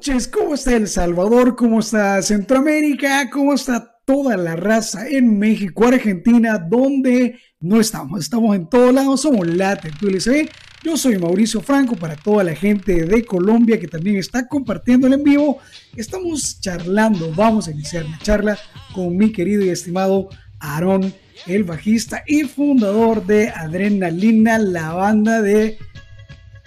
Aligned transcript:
noches, 0.00 0.28
¿cómo 0.28 0.54
está 0.54 0.76
El 0.76 0.88
Salvador? 0.88 1.56
¿Cómo 1.56 1.80
está 1.80 2.22
Centroamérica? 2.22 3.28
¿Cómo 3.28 3.52
está 3.52 3.98
toda 4.06 4.34
la 4.38 4.56
raza 4.56 5.06
en 5.06 5.38
México, 5.38 5.86
Argentina? 5.86 6.56
¿Dónde 6.56 7.38
no 7.60 7.78
estamos? 7.78 8.20
Estamos 8.20 8.56
en 8.56 8.66
todos 8.66 8.94
lados, 8.94 9.20
somos 9.20 9.46
la 9.46 9.74
LCB. 9.74 10.48
Yo 10.82 10.96
soy 10.96 11.18
Mauricio 11.18 11.60
Franco 11.60 11.96
para 11.96 12.16
toda 12.16 12.44
la 12.44 12.54
gente 12.54 13.04
de 13.04 13.26
Colombia 13.26 13.78
que 13.78 13.88
también 13.88 14.16
está 14.16 14.48
compartiendo 14.48 15.06
el 15.06 15.12
en 15.12 15.22
vivo. 15.22 15.58
Estamos 15.94 16.58
charlando, 16.62 17.34
vamos 17.34 17.68
a 17.68 17.72
iniciar 17.72 18.06
la 18.06 18.18
charla 18.20 18.58
con 18.94 19.14
mi 19.18 19.30
querido 19.30 19.66
y 19.66 19.68
estimado 19.68 20.30
Aarón, 20.60 21.12
el 21.46 21.64
bajista 21.64 22.24
y 22.26 22.44
fundador 22.44 23.26
de 23.26 23.50
Adrenalina, 23.50 24.58
la 24.58 24.94
banda 24.94 25.42
de, 25.42 25.76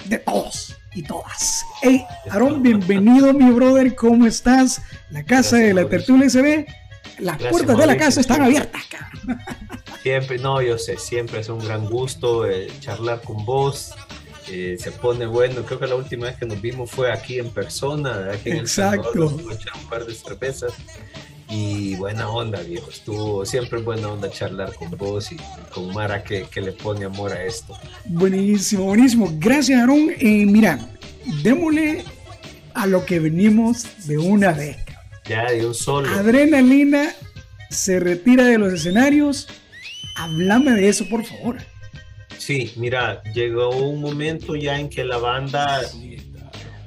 de 0.05 0.19
todos 0.19 0.77
y 0.95 1.03
todas. 1.03 1.65
Hey, 1.81 2.05
Aaron, 2.29 2.61
bienvenido, 2.61 3.33
mi 3.33 3.51
brother, 3.51 3.95
¿cómo 3.95 4.25
estás? 4.25 4.81
La 5.09 5.23
casa 5.23 5.57
de 5.57 5.73
la 5.73 5.87
tertulia 5.87 6.29
se 6.29 6.41
ve, 6.41 6.67
las 7.19 7.37
puertas 7.37 7.77
de 7.77 7.87
la 7.87 7.97
casa 7.97 8.21
están 8.21 8.41
abiertas, 8.41 8.81
cabrón. 8.85 9.39
Siempre, 10.01 10.37
no, 10.37 10.61
yo 10.61 10.77
sé, 10.77 10.97
siempre 10.97 11.39
es 11.39 11.49
un 11.49 11.59
gran 11.59 11.85
gusto 11.85 12.45
eh, 12.45 12.67
charlar 12.79 13.21
con 13.21 13.45
vos. 13.45 13.93
Eh, 14.49 14.75
se 14.77 14.91
pone 14.91 15.25
bueno. 15.25 15.63
Creo 15.63 15.79
que 15.79 15.87
la 15.87 15.95
última 15.95 16.25
vez 16.25 16.35
que 16.35 16.45
nos 16.45 16.61
vimos 16.61 16.91
fue 16.91 17.11
aquí 17.11 17.39
en 17.39 17.49
persona, 17.49 18.29
aquí 18.33 18.49
en 18.49 18.57
Exacto. 18.57 19.13
El 19.13 19.21
un 19.21 19.89
par 19.89 20.05
de 20.05 20.13
cervezas 20.13 20.73
y 21.53 21.95
buena 21.95 22.29
onda, 22.29 22.61
viejo. 22.61 22.89
Estuvo 22.89 23.45
siempre 23.45 23.79
buena 23.79 24.09
onda 24.09 24.31
charlar 24.31 24.73
con 24.73 24.89
vos 24.97 25.31
y 25.31 25.37
con 25.69 25.93
Mara 25.93 26.23
que, 26.23 26.47
que 26.49 26.61
le 26.61 26.71
pone 26.71 27.05
amor 27.05 27.31
a 27.31 27.43
esto. 27.43 27.77
Buenísimo, 28.05 28.85
buenísimo. 28.85 29.29
Gracias, 29.37 29.79
Aaron. 29.79 30.09
Eh, 30.17 30.45
mira, 30.47 30.79
démosle 31.43 32.05
a 32.73 32.87
lo 32.87 33.05
que 33.05 33.19
venimos 33.19 33.85
de 34.07 34.17
una 34.17 34.51
vez. 34.51 34.77
Ya, 35.25 35.51
de 35.51 35.67
un 35.67 35.75
solo. 35.75 36.09
Adrenalina 36.09 37.13
se 37.69 37.99
retira 37.99 38.45
de 38.45 38.57
los 38.57 38.73
escenarios. 38.73 39.47
Háblame 40.15 40.71
de 40.71 40.89
eso, 40.89 41.07
por 41.07 41.23
favor. 41.23 41.57
Sí, 42.39 42.73
mira, 42.77 43.21
llegó 43.35 43.69
un 43.69 44.01
momento 44.01 44.55
ya 44.55 44.79
en 44.79 44.89
que 44.89 45.03
la 45.03 45.17
banda, 45.17 45.81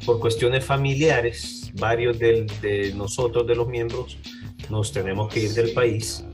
por 0.04 0.18
cuestiones 0.18 0.64
familiares, 0.64 1.70
varios 1.74 2.18
de, 2.18 2.46
de 2.60 2.92
nosotros, 2.94 3.46
de 3.46 3.54
los 3.54 3.68
miembros, 3.68 4.18
nos 4.70 4.92
tenemos 4.92 5.32
que 5.32 5.40
ir 5.40 5.52
del 5.52 5.72
país, 5.72 6.24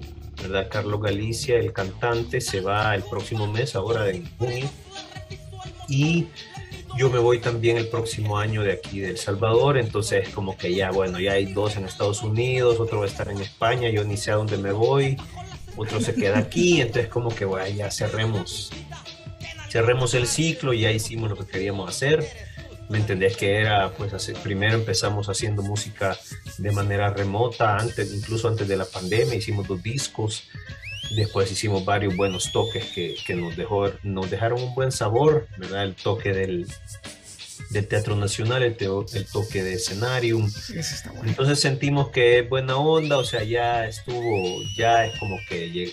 ¿verdad? 0.41 0.69
Carlos 0.71 1.01
Galicia, 1.01 1.59
el 1.59 1.73
cantante, 1.73 2.41
se 2.41 2.61
va 2.61 2.95
el 2.95 3.03
próximo 3.03 3.47
mes, 3.47 3.75
ahora 3.75 4.09
en 4.09 4.29
junio, 4.37 4.69
y 5.89 6.27
yo 6.97 7.11
me 7.11 7.19
voy 7.19 7.39
también 7.39 7.77
el 7.77 7.89
próximo 7.89 8.39
año 8.39 8.63
de 8.63 8.73
aquí 8.73 9.01
de 9.01 9.11
El 9.11 9.19
Salvador, 9.19 9.79
entonces 9.79 10.29
como 10.31 10.57
que 10.57 10.75
ya, 10.75 10.91
bueno, 10.91 11.19
ya 11.21 11.33
hay 11.33 11.47
dos 11.53 11.77
en 11.77 11.85
Estados 11.85 12.23
Unidos, 12.23 12.81
otro 12.81 12.99
va 12.99 13.05
a 13.05 13.09
estar 13.09 13.29
en 13.31 13.41
España, 13.41 13.89
yo 13.89 14.05
ni 14.05 14.17
sé 14.17 14.31
a 14.31 14.37
dónde 14.37 14.59
me 14.59 14.73
voy, 14.73 15.17
otro 15.77 16.01
se 16.01 16.15
queda 16.15 16.39
aquí, 16.39 16.81
entonces 16.81 17.09
como 17.09 17.35
que 17.35 17.45
bueno, 17.45 17.69
ya 17.69 17.91
cerremos, 17.91 18.71
cerremos 19.71 20.15
el 20.15 20.27
ciclo, 20.27 20.73
ya 20.73 20.91
hicimos 20.91 21.31
lo 21.31 21.37
que 21.37 21.47
queríamos 21.47 21.89
hacer 21.89 22.27
¿me 22.93 22.99
entendés? 22.99 23.37
Que 23.37 23.57
era, 23.57 23.91
pues, 23.91 24.13
primero 24.43 24.75
empezamos 24.75 25.29
haciendo 25.29 25.63
música 25.63 26.17
de 26.58 26.72
manera 26.72 27.11
remota, 27.11 27.77
antes, 27.77 28.12
incluso 28.14 28.48
antes 28.48 28.69
de 28.69 28.77
la 28.77 28.84
pandemia, 28.84 29.34
hicimos 29.34 29.67
dos 29.67 29.83
discos, 29.83 30.45
después 31.17 31.50
hicimos 31.50 31.84
varios 31.84 32.17
buenos 32.17 32.53
toques 32.53 32.84
que, 32.95 33.14
que 33.27 33.34
nos, 33.34 33.56
dejó, 33.56 33.91
nos 34.03 34.31
dejaron 34.31 34.62
un 34.62 34.75
buen 34.75 34.92
sabor, 34.92 35.48
¿verdad? 35.58 35.84
El 35.84 35.95
toque 35.95 36.33
del, 36.33 36.67
del 37.70 37.89
Teatro 37.89 38.17
Nacional, 38.17 38.62
el, 38.62 38.77
el 38.78 39.27
toque 39.27 39.62
de 39.62 39.74
escenario. 39.74 40.39
Entonces 41.24 41.61
sentimos 41.61 42.11
que 42.11 42.41
es 42.41 42.48
buena 42.48 42.77
onda, 42.77 43.18
o 43.18 43.24
sea, 43.24 43.42
ya 43.42 43.86
estuvo, 43.86 44.62
ya 44.77 45.07
es 45.07 45.18
como 45.18 45.36
que, 45.48 45.92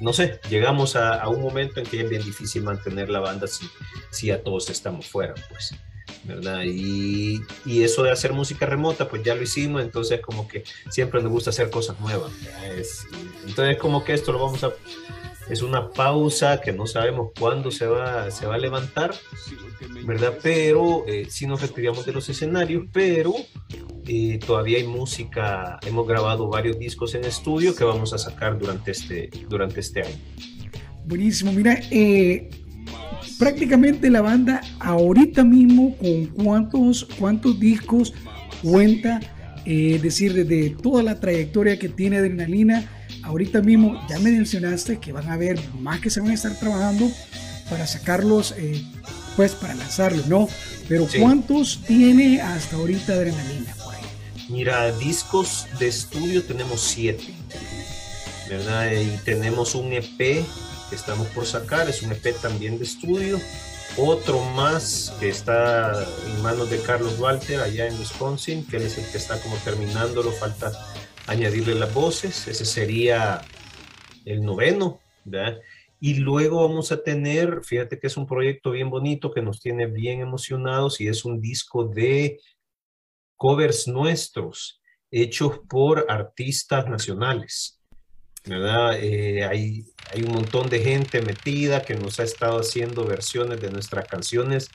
no 0.00 0.12
sé, 0.12 0.40
llegamos 0.48 0.96
a, 0.96 1.14
a, 1.14 1.28
un 1.28 1.42
momento 1.42 1.80
en 1.80 1.86
que 1.86 2.02
es 2.02 2.08
bien 2.08 2.22
difícil 2.22 2.62
mantener 2.62 3.08
la 3.10 3.20
banda 3.20 3.46
si, 3.46 3.68
si 4.10 4.30
a 4.30 4.42
todos 4.42 4.70
estamos 4.70 5.06
fuera, 5.06 5.34
pues. 5.48 5.74
¿Verdad? 6.24 6.62
Y, 6.64 7.42
eso 7.66 8.02
de 8.02 8.10
hacer 8.10 8.32
música 8.32 8.66
remota, 8.66 9.08
pues 9.08 9.22
ya 9.22 9.34
lo 9.34 9.42
hicimos, 9.42 9.82
entonces 9.82 10.20
como 10.20 10.48
que 10.48 10.64
siempre 10.90 11.22
nos 11.22 11.30
gusta 11.30 11.50
hacer 11.50 11.70
cosas 11.70 12.00
nuevas. 12.00 12.32
Es, 12.76 13.06
entonces 13.46 13.76
como 13.78 14.04
que 14.04 14.14
esto 14.14 14.32
lo 14.32 14.38
vamos 14.38 14.64
a... 14.64 14.72
Es 15.50 15.60
una 15.60 15.90
pausa 15.90 16.62
que 16.62 16.72
no 16.72 16.86
sabemos 16.86 17.32
cuándo 17.38 17.70
se 17.70 17.86
va, 17.86 18.30
se 18.30 18.46
va 18.46 18.54
a 18.54 18.58
levantar, 18.58 19.14
¿verdad? 20.06 20.38
Pero 20.42 21.04
eh, 21.06 21.26
sí 21.28 21.46
nos 21.46 21.60
retiríamos 21.60 22.06
de 22.06 22.12
los 22.12 22.26
escenarios, 22.30 22.86
pero 22.90 23.34
eh, 24.06 24.38
todavía 24.38 24.78
hay 24.78 24.86
música, 24.86 25.78
hemos 25.86 26.06
grabado 26.08 26.48
varios 26.48 26.78
discos 26.78 27.14
en 27.14 27.24
estudio 27.24 27.74
que 27.74 27.84
vamos 27.84 28.14
a 28.14 28.18
sacar 28.18 28.58
durante 28.58 28.92
este, 28.92 29.28
durante 29.48 29.80
este 29.80 30.02
año. 30.02 30.16
Buenísimo, 31.04 31.52
mira, 31.52 31.78
eh, 31.90 32.48
prácticamente 33.38 34.10
la 34.10 34.20
banda 34.20 34.60
ahorita 34.80 35.44
mismo 35.44 35.96
con 35.96 36.26
cuántos, 36.26 37.06
cuántos 37.18 37.58
discos 37.58 38.12
cuenta, 38.62 39.20
eh, 39.64 39.94
es 39.96 40.02
decir, 40.02 40.32
desde 40.34 40.70
toda 40.70 41.02
la 41.02 41.20
trayectoria 41.20 41.78
que 41.78 41.88
tiene 41.88 42.18
Adrenalina, 42.18 42.90
ahorita 43.22 43.62
mismo 43.62 44.00
ya 44.08 44.18
me 44.18 44.30
mencionaste 44.30 44.98
que 44.98 45.12
van 45.12 45.28
a 45.28 45.34
haber 45.34 45.58
más 45.80 46.00
que 46.00 46.10
se 46.10 46.20
van 46.20 46.30
a 46.30 46.34
estar 46.34 46.58
trabajando 46.58 47.10
para 47.68 47.86
sacarlos, 47.86 48.54
eh, 48.58 48.82
pues 49.36 49.52
para 49.52 49.74
lanzarlos, 49.74 50.26
¿no? 50.28 50.48
Pero 50.88 51.06
¿cuántos 51.18 51.82
tiene 51.86 52.40
hasta 52.40 52.76
ahorita 52.76 53.14
Adrenalina? 53.14 53.74
Mira, 54.48 54.92
discos 54.98 55.66
de 55.78 55.88
estudio 55.88 56.42
tenemos 56.42 56.80
siete, 56.80 57.32
¿verdad? 58.48 58.92
Y 58.92 59.16
tenemos 59.24 59.74
un 59.74 59.92
EP 59.94 60.44
que 60.94 61.00
estamos 61.00 61.26
por 61.28 61.44
sacar, 61.44 61.88
es 61.88 62.02
un 62.02 62.12
EP 62.12 62.40
también 62.40 62.78
de 62.78 62.84
estudio. 62.84 63.40
Otro 63.96 64.40
más 64.40 65.12
que 65.18 65.28
está 65.28 66.06
en 66.26 66.40
manos 66.40 66.70
de 66.70 66.80
Carlos 66.80 67.18
Walter 67.18 67.60
allá 67.60 67.88
en 67.88 67.98
Wisconsin, 67.98 68.64
que 68.64 68.76
él 68.76 68.84
es 68.84 68.96
el 68.98 69.10
que 69.10 69.18
está 69.18 69.40
como 69.42 69.56
terminándolo, 69.56 70.30
falta 70.30 70.72
añadirle 71.26 71.74
las 71.74 71.92
voces, 71.92 72.46
ese 72.46 72.64
sería 72.64 73.40
el 74.24 74.42
noveno, 74.42 75.00
¿verdad? 75.24 75.58
Y 75.98 76.14
luego 76.14 76.68
vamos 76.68 76.92
a 76.92 77.02
tener, 77.02 77.64
fíjate 77.64 77.98
que 77.98 78.06
es 78.06 78.16
un 78.16 78.26
proyecto 78.26 78.70
bien 78.70 78.88
bonito 78.88 79.32
que 79.32 79.42
nos 79.42 79.60
tiene 79.60 79.86
bien 79.86 80.20
emocionados 80.20 81.00
y 81.00 81.08
es 81.08 81.24
un 81.24 81.40
disco 81.40 81.86
de 81.86 82.38
covers 83.36 83.88
nuestros 83.88 84.80
hechos 85.10 85.58
por 85.68 86.06
artistas 86.08 86.86
nacionales. 86.88 87.80
¿Verdad? 88.46 88.98
Eh, 89.00 89.44
hay, 89.44 89.84
hay 90.12 90.22
un 90.22 90.32
montón 90.32 90.68
de 90.68 90.80
gente 90.80 91.22
metida 91.22 91.82
que 91.82 91.94
nos 91.94 92.20
ha 92.20 92.24
estado 92.24 92.60
haciendo 92.60 93.04
versiones 93.04 93.60
de 93.60 93.70
nuestras 93.70 94.06
canciones 94.06 94.70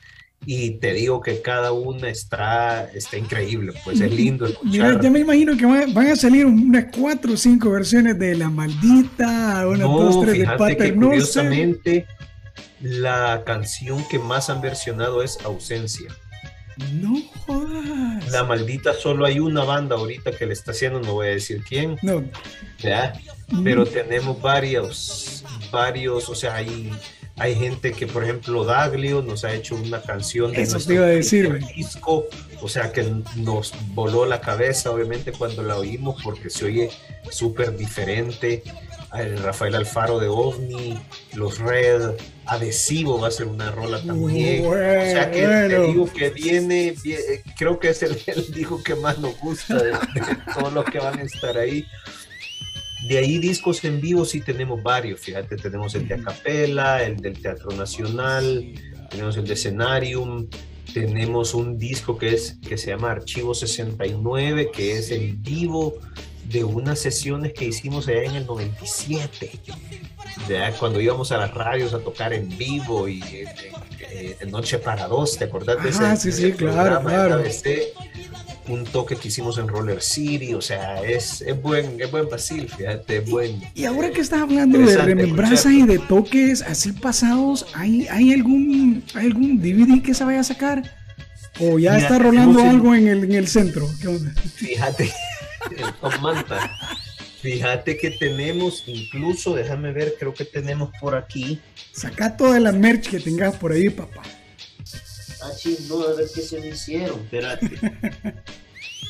y 0.46 0.72
te 0.78 0.94
digo 0.94 1.20
que 1.20 1.42
cada 1.42 1.72
una 1.72 2.08
está, 2.08 2.90
está 2.92 3.18
increíble, 3.18 3.74
pues 3.84 4.00
es 4.00 4.10
lindo 4.10 4.46
escuchar. 4.46 4.72
Mira, 4.72 5.00
ya 5.00 5.10
me 5.10 5.18
imagino 5.20 5.56
que 5.56 5.66
van 5.66 6.06
a 6.06 6.16
salir 6.16 6.46
unas 6.46 6.86
cuatro 6.96 7.34
o 7.34 7.36
cinco 7.36 7.70
versiones 7.70 8.18
de 8.18 8.34
La 8.36 8.48
Maldita, 8.48 9.66
una, 9.68 9.84
no, 9.84 9.98
dos, 9.98 10.24
tres 10.24 10.38
de 10.38 10.56
Pater, 10.56 10.94
curiosamente, 10.94 12.06
la 12.80 13.42
canción 13.44 14.02
que 14.08 14.18
más 14.18 14.48
han 14.48 14.62
versionado 14.62 15.22
es 15.22 15.38
Ausencia. 15.44 16.10
No 16.94 17.20
jodas. 17.44 18.30
La 18.30 18.44
maldita 18.44 18.94
solo 18.94 19.26
hay 19.26 19.38
una 19.38 19.64
banda 19.64 19.96
ahorita 19.96 20.32
que 20.32 20.46
le 20.46 20.54
está 20.54 20.70
haciendo, 20.70 21.00
no 21.00 21.12
voy 21.12 21.26
a 21.26 21.30
decir 21.32 21.62
quién. 21.68 21.98
No. 22.00 22.24
¿ya? 22.78 23.12
Pero 23.64 23.84
tenemos 23.84 24.40
varios, 24.40 25.44
varios, 25.70 26.28
o 26.28 26.34
sea, 26.34 26.56
hay, 26.56 26.90
hay 27.36 27.54
gente 27.54 27.92
que, 27.92 28.06
por 28.06 28.22
ejemplo, 28.22 28.64
Daglio 28.64 29.22
nos 29.22 29.44
ha 29.44 29.54
hecho 29.54 29.74
una 29.74 30.02
canción 30.02 30.52
de 30.52 30.62
Eso 30.62 30.78
te 30.78 30.94
iba 30.94 31.04
a 31.04 31.08
decir, 31.08 31.58
disco, 31.74 32.26
o 32.60 32.68
sea, 32.68 32.92
que 32.92 33.10
nos 33.36 33.72
voló 33.94 34.26
la 34.26 34.40
cabeza, 34.40 34.90
obviamente, 34.90 35.32
cuando 35.32 35.62
la 35.62 35.76
oímos, 35.76 36.22
porque 36.22 36.50
se 36.50 36.66
oye 36.66 36.90
súper 37.30 37.76
diferente. 37.76 38.62
Rafael 39.42 39.74
Alfaro 39.74 40.20
de 40.20 40.28
OVNI, 40.28 40.96
Los 41.34 41.58
Red, 41.58 42.12
Adhesivo 42.46 43.20
va 43.20 43.26
a 43.26 43.30
ser 43.32 43.46
una 43.46 43.72
rola 43.72 44.00
también. 44.00 44.64
o 44.64 44.72
sea 44.72 45.30
que 45.32 45.40
te 45.40 45.80
digo 45.80 46.12
que 46.12 46.30
viene, 46.30 46.94
creo 47.56 47.80
que 47.80 47.88
es 47.88 48.02
el, 48.04 48.16
el 48.26 48.52
disco 48.52 48.80
que 48.82 48.94
más 48.94 49.18
nos 49.18 49.36
gusta 49.38 49.82
de, 49.82 49.90
de 49.90 50.36
todos 50.54 50.72
los 50.72 50.84
que 50.84 51.00
van 51.00 51.18
a 51.18 51.22
estar 51.22 51.58
ahí. 51.58 51.84
De 53.08 53.18
ahí 53.18 53.38
discos 53.38 53.82
en 53.84 54.00
vivo 54.00 54.24
sí 54.24 54.40
tenemos 54.40 54.82
varios, 54.82 55.20
fíjate, 55.20 55.56
tenemos 55.56 55.94
el 55.94 56.06
de 56.06 56.14
Acapella, 56.14 57.02
el 57.02 57.16
del 57.16 57.40
Teatro 57.40 57.70
Nacional, 57.72 58.64
tenemos 59.10 59.36
el 59.36 59.46
de 59.46 59.56
Scenarium, 59.56 60.46
tenemos 60.92 61.54
un 61.54 61.78
disco 61.78 62.18
que, 62.18 62.34
es, 62.34 62.58
que 62.66 62.76
se 62.76 62.90
llama 62.90 63.12
Archivo 63.12 63.54
69, 63.54 64.70
que 64.72 64.98
es 64.98 65.10
en 65.10 65.42
vivo 65.42 65.94
de 66.44 66.64
unas 66.64 66.98
sesiones 66.98 67.52
que 67.52 67.66
hicimos 67.66 68.08
allá 68.08 68.24
en 68.24 68.34
el 68.34 68.46
97, 68.46 69.50
¿ya? 70.48 70.72
cuando 70.72 71.00
íbamos 71.00 71.30
a 71.32 71.38
las 71.38 71.54
radios 71.54 71.94
a 71.94 72.00
tocar 72.00 72.32
en 72.32 72.48
vivo 72.58 73.08
y 73.08 73.22
eh, 74.10 74.36
Noche 74.48 74.78
para 74.78 75.06
dos, 75.06 75.38
¿te 75.38 75.44
acordás 75.44 75.82
de 75.82 75.90
ese? 75.90 76.04
Ah, 76.04 76.16
sí, 76.16 76.32
sí, 76.32 76.52
claro, 76.52 77.00
claro. 77.02 77.42
Un 78.68 78.84
toque 78.84 79.16
que 79.16 79.28
hicimos 79.28 79.58
en 79.58 79.68
Roller 79.68 80.02
City, 80.02 80.54
o 80.54 80.60
sea, 80.60 81.02
es, 81.02 81.40
es 81.42 81.60
buen, 81.60 82.00
es 82.00 82.10
buen 82.10 82.28
Basil, 82.28 82.68
fíjate, 82.68 83.18
es 83.18 83.30
buen. 83.30 83.62
Y 83.74 83.84
ahora 83.84 84.10
que 84.10 84.20
estás 84.20 84.42
hablando 84.42 84.78
de 84.78 84.96
remembranzas 84.96 85.72
y 85.72 85.84
de 85.84 85.98
toques 85.98 86.62
así 86.62 86.92
pasados, 86.92 87.66
¿hay, 87.74 88.06
hay 88.08 88.32
algún, 88.32 89.02
algún 89.14 89.60
DVD 89.60 90.02
que 90.02 90.14
se 90.14 90.24
vaya 90.24 90.40
a 90.40 90.44
sacar? 90.44 90.96
¿O 91.58 91.78
ya 91.78 91.98
está 91.98 92.18
rolando 92.18 92.62
algo 92.62 92.94
en 92.94 93.08
el, 93.08 93.24
en 93.24 93.34
el 93.34 93.48
centro? 93.48 93.86
Fíjate, 94.56 95.12
el 95.76 96.20
Manta. 96.20 96.70
Fíjate 97.40 97.96
que 97.96 98.10
tenemos, 98.10 98.84
incluso, 98.86 99.54
déjame 99.54 99.92
ver, 99.92 100.14
creo 100.18 100.34
que 100.34 100.44
tenemos 100.44 100.90
por 101.00 101.14
aquí. 101.14 101.58
Saca 101.92 102.36
toda 102.36 102.60
la 102.60 102.72
merch 102.72 103.08
que 103.08 103.18
tengas 103.18 103.56
por 103.56 103.72
ahí, 103.72 103.88
papá. 103.88 104.22
Ah, 105.42 105.52
no, 105.88 106.02
a 106.02 106.14
ver 106.14 106.28
qué 106.34 106.42
se 106.42 106.60
me 106.60 106.68
hicieron, 106.68 107.20
espérate. 107.20 107.78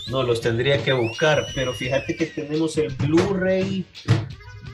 No, 0.09 0.25
los 0.25 0.41
tendría 0.41 0.83
que 0.83 0.93
buscar, 0.93 1.47
pero 1.55 1.73
fíjate 1.73 2.17
que 2.17 2.27
tenemos 2.27 2.77
el 2.79 2.93
Blu-ray 2.93 3.87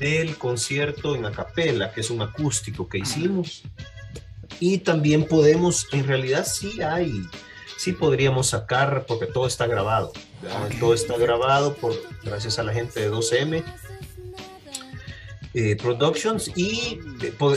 del 0.01 0.39
concierto 0.39 1.15
en 1.15 1.27
acapella, 1.27 1.93
que 1.93 2.01
es 2.01 2.09
un 2.09 2.23
acústico 2.23 2.89
que 2.89 2.99
hicimos. 2.99 3.63
Y 4.61 4.79
también 4.79 5.27
podemos, 5.27 5.89
en 5.93 6.07
realidad 6.07 6.47
sí 6.47 6.81
hay, 6.81 7.23
sí 7.77 7.93
podríamos 7.93 8.47
sacar, 8.47 9.05
porque 9.07 9.27
todo 9.27 9.47
está 9.47 9.67
grabado. 9.67 10.11
Todo 10.81 10.95
está 10.95 11.19
grabado 11.19 11.75
por, 11.75 11.95
gracias 12.25 12.59
a 12.59 12.63
la 12.63 12.73
gente 12.73 13.01
de 13.01 13.11
2M 13.11 13.63
eh, 15.59 15.75
Productions 15.75 16.53
y 16.55 16.99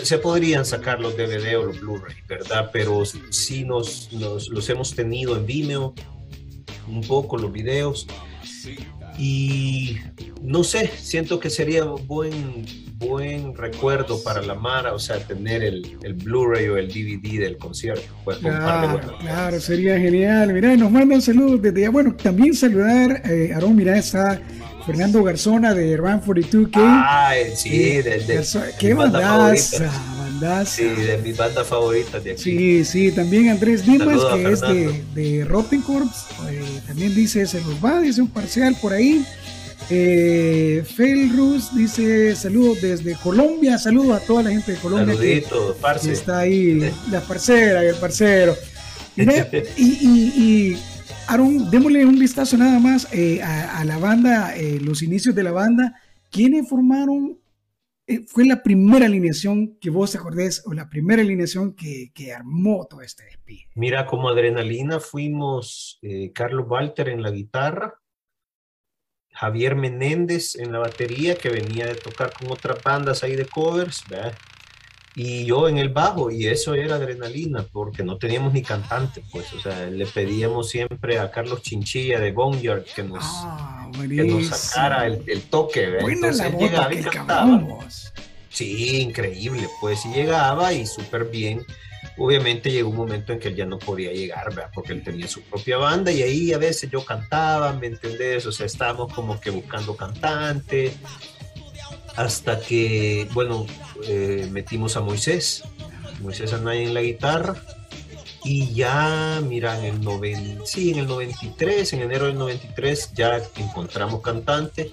se 0.04 0.18
podrían 0.19 0.63
sacar 0.63 1.01
los 1.01 1.18
DVD 1.18 1.60
o 1.60 1.66
los 1.66 1.81
Blu-ray, 1.81 2.16
¿verdad? 2.30 2.69
Pero 2.72 3.04
sí 3.30 3.66
nos, 3.66 4.10
los 4.13 4.69
hemos 4.69 4.96
tenido 4.96 5.36
en 5.36 5.46
Vimeo, 5.46 5.94
un 6.88 7.01
poco 7.01 7.38
los 7.38 7.51
videos. 7.51 8.07
Y 9.18 9.98
no 10.42 10.63
sé, 10.63 10.90
siento 10.98 11.42
que 11.42 11.50
sería 11.50 11.84
buen, 11.84 12.66
buen 12.96 13.54
recuerdo 13.54 14.24
para 14.24 14.42
la 14.42 14.56
Mara, 14.56 14.94
o 14.94 15.00
sea, 15.00 15.19
tener 15.19 15.62
el, 15.62 15.98
el 16.02 16.13
Blu-ray 16.13 16.69
o 16.69 16.78
el 16.78 16.88
DVD 16.88 17.42
del 17.42 17.57
concierto. 17.57 18.07
Pues, 18.24 18.38
claro, 18.38 19.02
claro, 19.19 19.60
sería 19.60 20.00
genial. 20.00 20.54
Mira, 20.54 20.74
nos 20.78 20.90
mandan 20.90 21.22
saludos 21.22 21.62
desde 21.62 21.81
ya. 21.81 21.90
Bueno, 21.90 22.16
también 22.16 22.54
saludar, 22.54 23.24
eh, 23.30 23.52
Aarón, 23.54 23.75
mira, 23.75 23.98
está 23.98 24.42
Fernando 24.90 25.24
Garzona 25.24 25.74
de 25.76 25.96
Run 25.96 26.22
42K. 26.22 26.72
Ah, 26.78 27.34
sí, 27.56 28.02
de, 28.02 28.02
de, 28.02 28.44
qué 28.80 28.96
bandaza, 28.96 29.92
bandaza. 30.18 30.66
Sí, 30.66 30.84
de 30.84 31.20
mi 31.20 31.32
banda 31.32 31.64
favorita 31.64 32.20
de 32.20 32.32
aquí. 32.32 32.42
Sí, 32.42 32.86
sí, 32.86 33.12
también 33.12 33.50
Andrés 33.50 33.86
Dimas, 33.86 34.20
que 34.34 34.52
es 34.52 34.62
de, 34.62 35.04
de 35.14 35.46
Rotten 35.46 35.82
Corps, 35.82 36.10
eh, 36.50 36.64
también 36.88 37.14
dice, 37.14 37.46
se 37.46 37.62
los 37.62 37.76
va, 37.86 38.02
dice 38.02 38.22
un 38.22 38.30
parcial 38.30 38.76
por 38.82 38.94
ahí. 38.94 39.24
Eh, 39.92 40.84
Felrus 40.96 41.76
dice 41.76 42.36
saludos 42.36 42.82
desde 42.82 43.16
Colombia, 43.16 43.78
saludos 43.78 44.22
a 44.22 44.26
toda 44.26 44.44
la 44.44 44.50
gente 44.50 44.72
de 44.72 44.78
Colombia. 44.80 45.16
Saluditos, 45.16 45.76
que, 46.02 46.12
está 46.12 46.40
ahí, 46.40 46.92
la 47.12 47.22
parcera, 47.22 47.84
el 47.84 47.96
parcero. 47.96 48.56
y, 49.16 49.24
y, 49.78 50.34
y 50.36 50.78
Aaron, 51.30 51.70
démosle 51.70 52.08
un 52.08 52.18
vistazo 52.18 52.58
nada 52.58 52.80
más 52.80 53.08
eh, 53.14 53.40
a, 53.44 53.86
la 53.86 54.00
banda, 54.00 54.58
eh, 54.58 54.80
los 54.80 55.04
inicios 55.04 55.36
de 55.36 55.44
la 55.44 55.52
banda. 55.52 56.02
¿Quiénes 56.31 56.68
formaron? 56.68 57.38
Eh, 58.08 58.26
fue 58.28 58.48
la 58.48 58.64
primera 58.64 59.06
alineación 59.06 59.78
que 59.80 59.92
vos 59.92 60.12
te 60.12 60.18
acordés 60.18 60.64
o 60.66 60.74
la 60.74 60.90
primera 60.90 61.22
alineación 61.22 61.76
que, 61.76 62.34
armó 62.36 62.88
todo 62.90 63.04
este 63.04 63.26
despido. 63.26 63.70
Mira, 63.76 64.08
como 64.08 64.28
adrenalina 64.28 65.00
fuimos 65.00 66.00
Carlos 66.34 66.66
Walter 66.68 67.10
en 67.10 67.22
la 67.22 67.30
guitarra, 67.30 67.94
Javier 69.31 69.76
Menéndez 69.76 70.56
en 70.56 70.72
la 70.72 70.80
batería, 70.80 71.36
que 71.36 71.50
venía 71.50 71.86
de 71.86 71.94
tocar 71.94 72.34
con 72.34 72.52
otras 72.52 72.81
bandas 72.81 73.24
ahí 73.24 73.36
de 73.36 73.46
covers, 73.46 74.04
¿verdad? 74.10 74.34
Y 75.21 75.44
yo 75.44 75.68
en 75.68 75.77
el 75.77 75.89
bajo, 75.89 76.31
y 76.31 76.48
eso 76.48 76.74
era 76.75 76.95
adrenalina, 76.95 77.66
porque 77.74 78.06
no 78.06 78.18
teníamos 78.18 78.54
ni 78.54 78.62
cantante, 78.62 79.21
pues, 79.33 79.51
o 79.51 79.60
sea, 79.60 79.88
le 79.88 80.06
pedíamos 80.06 80.69
siempre 80.69 81.19
a 81.19 81.30
Carlos 81.30 81.62
Chinchilla 81.62 82.21
de 82.21 82.31
Boneyard 82.31 82.86
que 82.86 83.04
nos, 83.04 83.19
ah, 83.21 83.92
que 84.00 84.24
nos 84.24 84.48
sacara 84.48 85.07
el, 85.07 85.42
toque, 85.50 85.98
Entonces 86.00 86.45
él 86.45 86.57
llegaba 86.57 86.94
y 86.94 87.04
cantaba. 87.04 87.62
Sí, 88.48 89.01
increíble, 89.01 89.68
pues, 89.81 90.06
y 90.06 90.13
llegaba 90.13 90.71
y 90.71 90.86
súper 90.86 91.25
bien. 91.25 91.66
Obviamente 92.18 92.71
llegó 92.71 92.89
un 92.89 92.95
momento 92.95 93.33
en 93.33 93.39
que 93.39 93.50
él 93.50 93.57
ya 93.57 93.66
no 93.66 93.77
podía 93.77 94.13
llegar, 94.13 94.56
¿verdad? 94.56 94.71
porque 94.74 94.94
él 94.94 95.04
tenía 95.04 95.27
su 95.27 95.42
propia 95.42 95.75
banda 95.75 96.13
y 96.13 96.21
ahí 96.21 96.54
a 96.54 96.57
veces 96.57 96.89
yo 96.89 97.04
cantaba, 97.04 97.74
¿me 97.74 97.88
entendés? 97.88 98.45
O 98.45 98.54
sea, 98.54 98.66
estábamos 98.66 99.13
como 99.13 99.38
que 99.42 99.50
buscando 99.50 99.98
cantante, 99.98 100.94
hasta 102.19 102.60
que, 102.60 103.30
bueno, 103.31 103.66
eh, 104.04 104.50
metimos 104.51 104.98
a 104.98 105.00
Moisés, 105.00 105.63
Moisés 106.19 106.51
Anaya 106.51 106.81
en 106.81 106.94
la 106.94 107.01
guitarra, 107.01 107.63
y 108.44 108.74
ya, 108.74 109.42
mira, 109.42 109.80
en 109.80 109.86
el, 109.86 110.01
noven, 110.01 110.60
sí, 110.66 110.92
en 110.92 111.00
el 111.00 111.07
93, 111.07 111.94
en 111.94 112.01
enero 112.01 112.25
del 112.25 112.38
93, 112.38 113.13
ya 113.13 113.42
encontramos 113.56 114.21
cantante, 114.21 114.92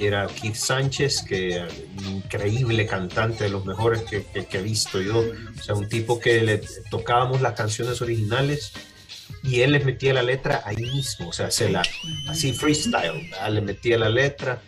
era 0.00 0.26
Keith 0.26 0.56
Sánchez, 0.56 1.22
que 1.22 1.64
increíble 2.08 2.86
cantante, 2.86 3.44
de 3.44 3.50
los 3.50 3.64
mejores 3.64 4.02
que, 4.02 4.24
que, 4.24 4.58
he 4.58 4.62
visto 4.62 5.00
yo, 5.00 5.20
o 5.20 5.62
sea, 5.62 5.76
un 5.76 5.88
tipo 5.88 6.18
que 6.18 6.42
le 6.42 6.60
tocábamos 6.90 7.40
las 7.40 7.52
canciones 7.52 8.02
originales 8.02 8.72
y 9.44 9.60
él 9.60 9.72
les 9.72 9.84
metía 9.84 10.12
la 10.12 10.24
letra 10.24 10.62
ahí 10.66 10.76
mismo, 10.76 11.28
o 11.28 11.32
sea, 11.32 11.52
se 11.52 11.70
la, 11.70 11.82
así 12.28 12.52
freestyle, 12.52 13.30
le 13.48 13.60
metía 13.60 13.96
la 13.96 14.08
letra 14.08 14.60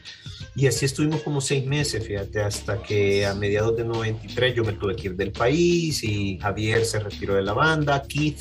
y 0.55 0.67
así 0.67 0.85
estuvimos 0.85 1.23
como 1.23 1.41
seis 1.41 1.65
meses, 1.65 2.07
fíjate, 2.07 2.43
hasta 2.43 2.83
que 2.83 3.25
a 3.25 3.35
mediados 3.35 3.77
de 3.77 3.85
93 3.85 4.55
yo 4.55 4.65
me 4.65 4.75
tuve 4.75 4.95
que 4.95 5.09
ir 5.09 5.17
del 5.17 5.33
país 5.33 6.05
y 6.05 6.39
Javier 6.39 6.85
se 6.85 7.01
retiró 7.01 7.35
de 7.35 7.43
la 7.43 7.55
banda, 7.55 8.03
Keith 8.03 8.39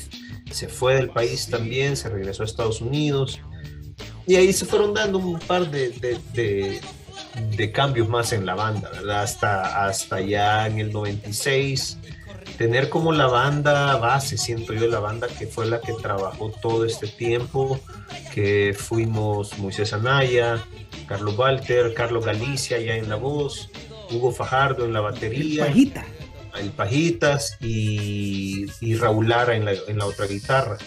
se 0.50 0.68
fue 0.68 0.96
del 0.96 1.08
país 1.08 1.48
también, 1.48 1.96
se 1.96 2.10
regresó 2.10 2.42
a 2.42 2.46
Estados 2.46 2.82
Unidos. 2.82 3.40
Y 4.26 4.36
ahí 4.36 4.52
se 4.52 4.66
fueron 4.66 4.92
dando 4.92 5.18
un 5.18 5.38
par 5.40 5.70
de, 5.70 5.88
de, 6.34 6.80
de, 7.56 7.72
cambios 7.72 8.08
más 8.08 8.32
en 8.32 8.44
la 8.46 8.54
banda, 8.54 8.90
¿verdad? 8.90 9.22
Hasta, 9.22 9.86
hasta 9.86 10.20
ya 10.20 10.66
en 10.66 10.78
el 10.78 10.92
96 10.92 11.98
tener 12.58 12.88
como 12.88 13.12
la 13.12 13.26
banda 13.26 13.96
base, 13.96 14.36
siento 14.36 14.72
yo, 14.74 14.86
la 14.86 15.00
banda 15.00 15.26
que 15.26 15.46
fue 15.46 15.66
la 15.66 15.80
que 15.80 15.94
trabajó 15.94 16.50
todo 16.50 16.84
este 16.84 17.08
tiempo, 17.08 17.80
que 18.32 18.76
fuimos 18.78 19.58
Moisés 19.58 19.92
Anaya, 19.92 20.62
Carlos 21.06 21.36
Walter, 21.36 21.94
Carlos 21.94 22.24
Galicia 22.24 22.78
ya 22.78 22.96
en 22.96 23.08
la 23.08 23.16
voz, 23.16 23.70
Hugo 24.10 24.32
Fajardo 24.32 24.84
en 24.84 24.92
la 24.92 25.00
batería. 25.00 25.66
El 25.66 25.68
Pajita. 25.70 26.06
El 26.60 26.70
Pajitas 26.70 27.56
y, 27.60 28.66
y 28.80 28.94
Raúl 28.96 29.28
Lara 29.28 29.56
en 29.56 29.64
la, 29.64 29.72
en 29.72 29.98
la 29.98 30.06
otra 30.06 30.26
guitarra. 30.26 30.78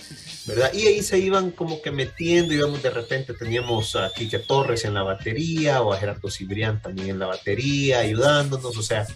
¿verdad? 0.45 0.71
Y 0.73 0.85
ahí 0.85 1.01
se 1.01 1.17
iban 1.17 1.51
como 1.51 1.81
que 1.81 1.91
metiendo, 1.91 2.53
íbamos 2.53 2.83
de 2.83 2.91
repente 2.91 3.33
teníamos 3.33 3.95
a 3.95 4.11
Quique 4.15 4.39
Torres 4.39 4.85
en 4.85 4.93
la 4.93 5.01
batería 5.01 5.81
o 5.81 5.91
a 5.91 5.97
Gerardo 5.97 6.29
Cibrián 6.29 6.81
también 6.81 7.09
en 7.09 7.19
la 7.19 7.25
batería, 7.25 7.99
ayudándonos, 7.99 8.77
o 8.77 8.83
sea, 8.83 9.07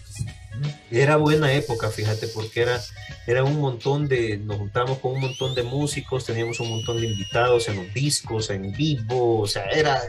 era 0.90 1.18
buena 1.18 1.54
época, 1.54 1.90
fíjate, 1.90 2.28
porque 2.30 2.62
era, 2.62 2.82
era 3.28 3.44
un 3.44 3.60
montón 3.60 4.08
de, 4.08 4.38
nos 4.38 4.58
juntamos 4.58 4.98
con 5.00 5.14
un 5.14 5.22
montón 5.22 5.54
de 5.54 5.64
músicos, 5.64 6.26
teníamos 6.26 6.60
un 6.60 6.70
montón 6.70 7.00
de 7.00 7.08
invitados 7.08 7.70
en 7.70 7.78
los 7.78 7.94
discos, 7.94 8.50
en 8.50 8.72
vivo, 8.72 9.42
o 9.42 9.48
sea, 9.48 9.66
era, 9.66 10.02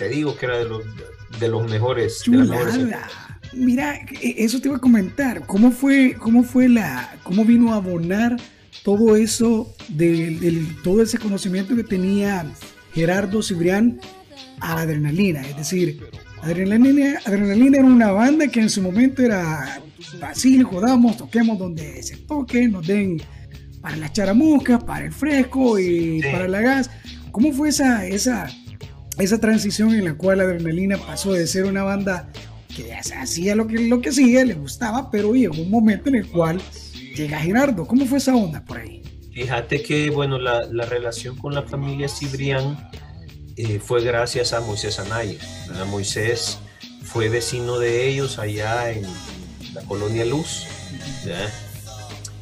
te 0.00 0.08
digo 0.08 0.34
que 0.34 0.46
era 0.46 0.56
de 0.56 0.64
los, 0.64 0.82
de 1.38 1.48
los 1.48 1.70
mejores. 1.70 2.22
Mira, 3.52 3.96
e, 4.22 4.34
eso 4.38 4.58
te 4.58 4.68
iba 4.68 4.78
a 4.78 4.80
comentar, 4.80 5.46
¿cómo 5.46 5.70
fue, 5.70 6.16
cómo 6.18 6.42
fue 6.42 6.70
la, 6.70 7.18
cómo 7.22 7.44
vino 7.44 7.74
a 7.74 7.76
abonar 7.76 8.38
todo 8.82 9.14
eso, 9.14 9.70
de, 9.88 10.66
todo 10.82 11.02
ese 11.02 11.18
conocimiento 11.18 11.76
que 11.76 11.84
tenía 11.84 12.46
Gerardo 12.94 13.42
Cibrián 13.42 14.00
a 14.60 14.80
Adrenalina? 14.80 15.42
Es 15.42 15.58
decir, 15.58 16.02
Adrenalina, 16.40 17.18
Adrenalina 17.26 17.76
era 17.76 17.86
una 17.86 18.10
banda 18.10 18.48
que 18.48 18.60
en 18.60 18.70
su 18.70 18.80
momento 18.80 19.20
era 19.20 19.82
fácil, 20.18 20.64
jodamos, 20.64 21.18
toquemos 21.18 21.58
donde 21.58 22.02
se 22.02 22.16
toque, 22.16 22.66
nos 22.68 22.86
den 22.86 23.20
para 23.82 23.98
las 23.98 24.14
charamuscas, 24.14 24.82
para 24.82 25.04
el 25.04 25.12
fresco 25.12 25.78
y 25.78 26.22
para 26.22 26.48
la 26.48 26.62
gas. 26.62 26.90
¿Cómo 27.32 27.52
fue 27.52 27.68
esa, 27.68 28.06
esa, 28.06 28.50
esa 29.22 29.38
transición 29.38 29.94
en 29.94 30.04
la 30.04 30.14
cual 30.14 30.40
Adrenalina 30.40 30.96
pasó 30.98 31.32
de 31.32 31.46
ser 31.46 31.64
una 31.64 31.82
banda 31.82 32.30
que 32.74 32.94
hacía 32.94 33.54
lo 33.54 33.66
que, 33.66 33.88
lo 33.88 34.00
que 34.00 34.10
hacía, 34.10 34.44
le 34.44 34.54
gustaba, 34.54 35.10
pero 35.10 35.34
llegó 35.34 35.60
un 35.60 35.70
momento 35.70 36.08
en 36.08 36.16
el 36.16 36.28
cual 36.28 36.60
llega 37.14 37.38
Gerardo? 37.38 37.86
¿Cómo 37.86 38.06
fue 38.06 38.18
esa 38.18 38.34
onda 38.34 38.64
por 38.64 38.78
ahí? 38.78 39.02
Fíjate 39.32 39.82
que, 39.82 40.10
bueno, 40.10 40.38
la, 40.38 40.62
la 40.70 40.86
relación 40.86 41.36
con 41.36 41.54
la 41.54 41.62
familia 41.62 42.08
Cibrián 42.08 42.90
eh, 43.56 43.78
fue 43.78 44.02
gracias 44.02 44.52
a 44.52 44.60
Moisés 44.60 44.98
Anaya. 44.98 45.38
Moisés 45.88 46.58
fue 47.02 47.28
vecino 47.28 47.78
de 47.78 48.08
ellos 48.08 48.38
allá 48.38 48.90
en 48.90 49.06
la 49.74 49.82
colonia 49.82 50.24
Luz. 50.24 50.66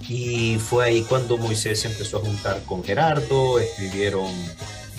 Y 0.09 0.57
fue 0.59 0.87
ahí 0.87 1.03
cuando 1.03 1.37
Moisés 1.37 1.85
empezó 1.85 2.19
a 2.19 2.21
juntar 2.21 2.63
con 2.65 2.83
Gerardo, 2.83 3.59
escribieron 3.59 4.31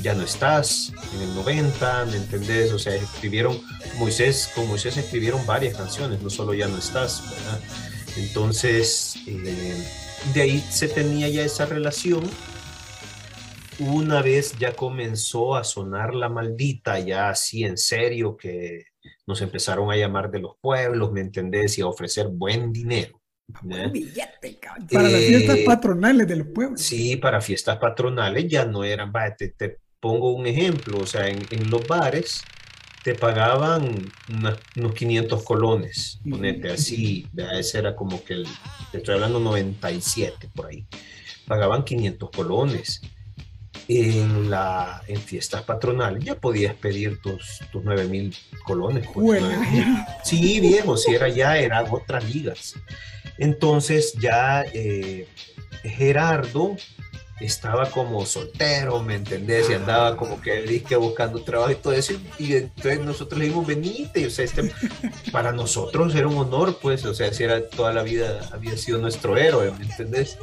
ya 0.02 0.14
no 0.14 0.24
estás, 0.24 0.94
en 1.16 1.22
el 1.22 1.36
90, 1.36 2.06
¿me 2.06 2.18
entendés? 2.18 2.72
O 2.72 2.80
sea, 2.80 2.96
escribieron, 2.96 3.60
Moisés, 3.98 4.52
con 4.56 4.68
Moisés 4.68 4.98
escribieron 4.98 5.46
varias 5.46 5.76
canciones, 5.76 6.22
no 6.22 6.30
solo 6.30 6.54
ya 6.54 6.68
no 6.68 6.78
estás, 6.78 7.24
¿verdad? 7.30 7.60
Entonces, 8.18 9.16
eh, 9.28 9.84
de 10.34 10.42
ahí 10.42 10.60
se 10.70 10.88
tenía 10.88 11.28
ya 11.30 11.44
esa 11.44 11.66
relación. 11.66 12.24
Una 13.80 14.22
vez 14.22 14.58
ya 14.60 14.74
comenzó 14.74 15.56
a 15.56 15.64
sonar 15.64 16.14
la 16.14 16.30
maldita, 16.30 17.00
ya 17.00 17.30
así 17.30 17.64
en 17.64 17.78
serio, 17.78 18.36
que 18.36 18.86
nos 19.26 19.42
empezaron 19.42 19.90
a 19.92 19.96
llamar 19.96 20.30
de 20.32 20.40
los 20.40 20.54
pueblos, 20.60 21.12
¿me 21.12 21.22
entendés? 21.22 21.78
Y 21.78 21.82
a 21.82 21.88
ofrecer 21.88 22.28
buen 22.28 22.74
dinero. 22.74 23.22
para 24.92 25.10
las 25.10 25.22
fiestas 25.22 25.58
eh, 25.58 25.64
patronales 25.66 26.28
de 26.28 26.36
los 26.36 26.48
pueblos. 26.48 26.82
Sí, 26.82 27.16
para 27.16 27.40
fiestas 27.40 27.78
patronales 27.78 28.48
ya 28.48 28.66
no 28.66 28.84
eran, 28.84 29.14
te, 29.38 29.50
te 29.50 29.80
pongo 30.00 30.32
un 30.32 30.48
ejemplo, 30.48 31.00
o 31.00 31.06
sea, 31.06 31.28
en, 31.28 31.46
en 31.52 31.70
los 31.70 31.86
bares 31.88 32.44
te 33.04 33.16
pagaban 33.16 34.12
unos 34.76 34.94
500 34.94 35.44
colones, 35.44 36.20
ponete 36.30 36.72
así, 36.72 37.28
ese 37.54 37.80
era 37.80 37.96
como 37.96 38.24
que 38.24 38.34
el, 38.34 38.48
te 38.92 38.98
estoy 38.98 39.16
hablando 39.16 39.40
97 39.40 40.50
por 40.54 40.68
ahí, 40.68 40.86
pagaban 41.48 41.84
500 41.84 42.30
colones. 42.30 43.02
En, 43.92 44.52
la, 44.52 45.02
en 45.08 45.20
fiestas 45.20 45.64
patronales 45.64 46.24
ya 46.24 46.36
podías 46.36 46.76
pedir 46.76 47.20
tus, 47.22 47.60
tus 47.72 47.84
9 47.84 48.06
mil 48.08 48.36
colones. 48.64 49.08
Pues, 49.12 49.44
sí, 50.24 50.60
viejo, 50.60 50.96
si 50.96 51.16
era 51.16 51.28
ya, 51.28 51.58
eran 51.58 51.88
otras 51.90 52.24
ligas. 52.32 52.76
Entonces 53.40 54.14
ya 54.14 54.64
eh, 54.74 55.28
Gerardo 55.82 56.76
estaba 57.46 57.90
como 57.90 58.26
soltero, 58.26 59.02
¿me 59.02 59.16
entendés? 59.16 59.70
Y 59.70 59.74
andaba 59.74 60.18
como 60.18 60.42
que 60.42 60.62
disque 60.64 60.96
buscando 60.96 61.42
trabajo 61.42 61.72
y 61.72 61.76
todo 61.76 61.94
eso. 61.94 62.14
Y 62.38 62.54
entonces 62.54 63.00
nosotros 63.00 63.40
le 63.40 63.46
dijimos, 63.46 63.66
venite, 63.66 64.26
o 64.26 64.30
sea, 64.30 64.46
este, 64.46 64.72
para 65.32 65.52
nosotros 65.52 66.14
era 66.16 66.28
un 66.28 66.38
honor, 66.38 66.80
pues, 66.82 67.06
o 67.06 67.14
sea, 67.14 67.34
si 67.34 67.44
era 67.44 67.68
toda 67.70 67.94
la 67.94 68.04
vida, 68.04 68.50
había 68.52 68.76
sido 68.78 68.98
nuestro 68.98 69.38
héroe, 69.38 69.72
¿me 69.72 69.86
entendés? 69.86 70.38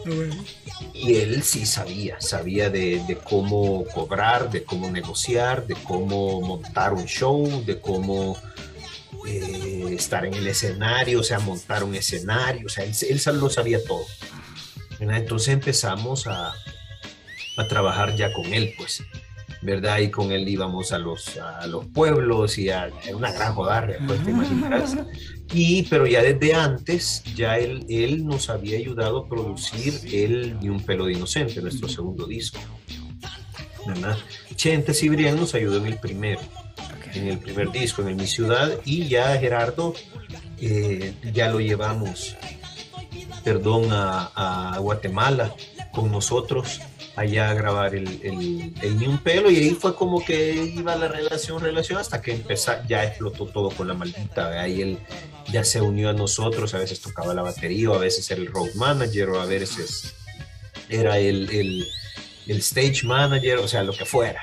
Y 0.94 1.16
él 1.16 1.42
sí 1.42 1.66
sabía, 1.66 2.20
sabía 2.20 2.70
de, 2.70 3.02
de, 3.06 3.16
cómo 3.16 3.84
cobrar, 3.86 4.50
de 4.50 4.64
cómo 4.64 4.90
negociar, 4.90 5.66
de 5.66 5.74
cómo 5.74 6.40
montar 6.40 6.92
un 6.92 7.06
show, 7.06 7.64
de 7.64 7.80
cómo... 7.80 8.36
Eh, 9.26 9.96
estar 9.96 10.24
en 10.24 10.34
el 10.34 10.46
escenario, 10.46 11.18
o 11.18 11.22
sea, 11.24 11.40
montar 11.40 11.82
un 11.82 11.96
escenario, 11.96 12.66
o 12.66 12.68
sea, 12.68 12.84
él, 12.84 12.92
él 13.08 13.40
lo 13.40 13.50
sabía 13.50 13.82
todo. 13.82 14.04
Entonces 15.00 15.48
empezamos 15.48 16.28
a, 16.28 16.54
a 17.56 17.66
trabajar 17.66 18.14
ya 18.16 18.32
con 18.32 18.52
él, 18.52 18.74
pues, 18.76 19.02
¿verdad? 19.62 19.98
Y 19.98 20.10
con 20.10 20.32
él 20.32 20.48
íbamos 20.48 20.92
a 20.92 20.98
los, 20.98 21.36
a 21.38 21.66
los 21.66 21.86
pueblos 21.86 22.58
y 22.58 22.70
a, 22.70 22.90
una 23.14 23.32
gran 23.32 23.54
jodarre, 23.54 23.98
pues 24.06 24.22
te 24.22 24.30
imaginas. 24.30 24.96
Y, 25.52 25.84
pero 25.84 26.06
ya 26.06 26.22
desde 26.22 26.54
antes, 26.54 27.22
ya 27.34 27.58
él, 27.58 27.86
él 27.88 28.26
nos 28.26 28.50
había 28.50 28.78
ayudado 28.78 29.18
a 29.18 29.28
producir 29.28 29.94
el 30.12 30.58
Ni 30.60 30.68
un 30.68 30.80
pelo 30.80 31.06
de 31.06 31.14
inocente, 31.14 31.60
nuestro 31.62 31.88
segundo 31.88 32.26
disco. 32.26 32.58
¿verdad? 33.86 34.18
Chente 34.56 34.92
Cibrián 34.92 35.36
nos 35.36 35.54
ayudó 35.54 35.78
en 35.78 35.86
el 35.86 35.98
primero, 35.98 36.40
en 37.14 37.28
el 37.28 37.38
primer 37.38 37.70
disco, 37.70 38.02
en 38.02 38.08
el 38.08 38.16
Mi 38.16 38.26
Ciudad, 38.26 38.72
y 38.84 39.06
ya 39.06 39.36
Gerardo 39.38 39.94
eh, 40.60 41.14
ya 41.32 41.48
lo 41.48 41.60
llevamos, 41.60 42.36
perdón, 43.44 43.92
a, 43.92 44.72
a 44.74 44.78
Guatemala 44.78 45.54
con 45.96 46.12
nosotros 46.12 46.82
allá 47.16 47.50
a 47.50 47.54
grabar 47.54 47.94
el, 47.94 48.20
el, 48.22 48.98
Ni 48.98 49.06
un 49.06 49.16
pelo 49.18 49.50
y 49.50 49.56
ahí 49.56 49.70
fue 49.70 49.96
como 49.96 50.22
que 50.22 50.52
iba 50.52 50.94
la 50.94 51.08
relación, 51.08 51.62
relación 51.62 51.98
hasta 51.98 52.20
que 52.20 52.32
empezó, 52.32 52.74
ya 52.86 53.02
explotó 53.02 53.46
todo 53.46 53.70
con 53.70 53.88
la 53.88 53.94
maldita, 53.94 54.60
ahí 54.60 54.82
él 54.82 54.98
ya 55.50 55.64
se 55.64 55.80
unió 55.80 56.10
a 56.10 56.12
nosotros, 56.12 56.74
a 56.74 56.78
veces 56.78 57.00
tocaba 57.00 57.32
la 57.32 57.40
batería, 57.40 57.90
o 57.90 57.94
a 57.94 57.98
veces 57.98 58.30
era 58.30 58.42
el 58.42 58.48
road 58.48 58.74
manager, 58.74 59.30
o 59.30 59.40
a 59.40 59.46
veces 59.46 60.14
era 60.90 61.18
el, 61.18 61.48
el, 61.50 61.86
el 62.46 62.56
stage 62.58 63.04
manager, 63.04 63.58
o 63.58 63.68
sea, 63.68 63.82
lo 63.82 63.94
que 63.94 64.04
fuera, 64.04 64.42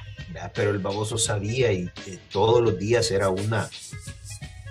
pero 0.55 0.71
el 0.71 0.79
baboso 0.79 1.19
sabía 1.19 1.71
y 1.71 1.91
todos 2.31 2.63
los 2.63 2.79
días 2.79 3.11
era 3.11 3.29
una, 3.29 3.69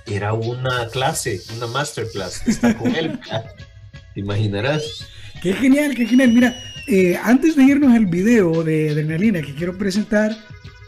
era 0.07 0.33
una 0.33 0.89
clase, 0.89 1.41
una 1.57 1.69
masterclass, 1.69 2.49
estar 2.49 2.77
con 2.77 2.93
él, 2.97 3.21
te 4.15 4.21
imaginarás. 4.21 5.07
Qué 5.41 5.53
genial, 5.53 5.95
qué 5.95 6.07
genial, 6.07 6.33
mira 6.33 6.72
eh, 6.93 7.19
antes 7.23 7.57
de 7.57 7.65
irnos 7.65 7.91
al 7.95 8.05
video 8.05 8.63
de 8.63 8.91
Adrenalina 8.91 9.41
que 9.41 9.55
quiero 9.55 9.79
presentar, 9.79 10.37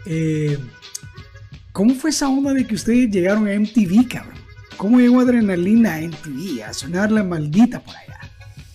eh, 0.04 0.58
¿cómo 1.72 1.94
fue 1.94 2.10
esa 2.10 2.28
onda 2.28 2.52
de 2.52 2.66
que 2.66 2.74
ustedes 2.74 3.08
llegaron 3.08 3.48
a 3.48 3.58
MTV, 3.58 4.06
cabrón? 4.06 4.34
¿Cómo 4.76 5.00
llegó 5.00 5.20
Adrenalina 5.20 5.94
a 5.94 6.00
MTV, 6.02 6.62
a 6.62 6.74
sonar 6.74 7.10
la 7.10 7.24
maldita 7.24 7.80
por 7.80 7.96
allá? 7.96 8.20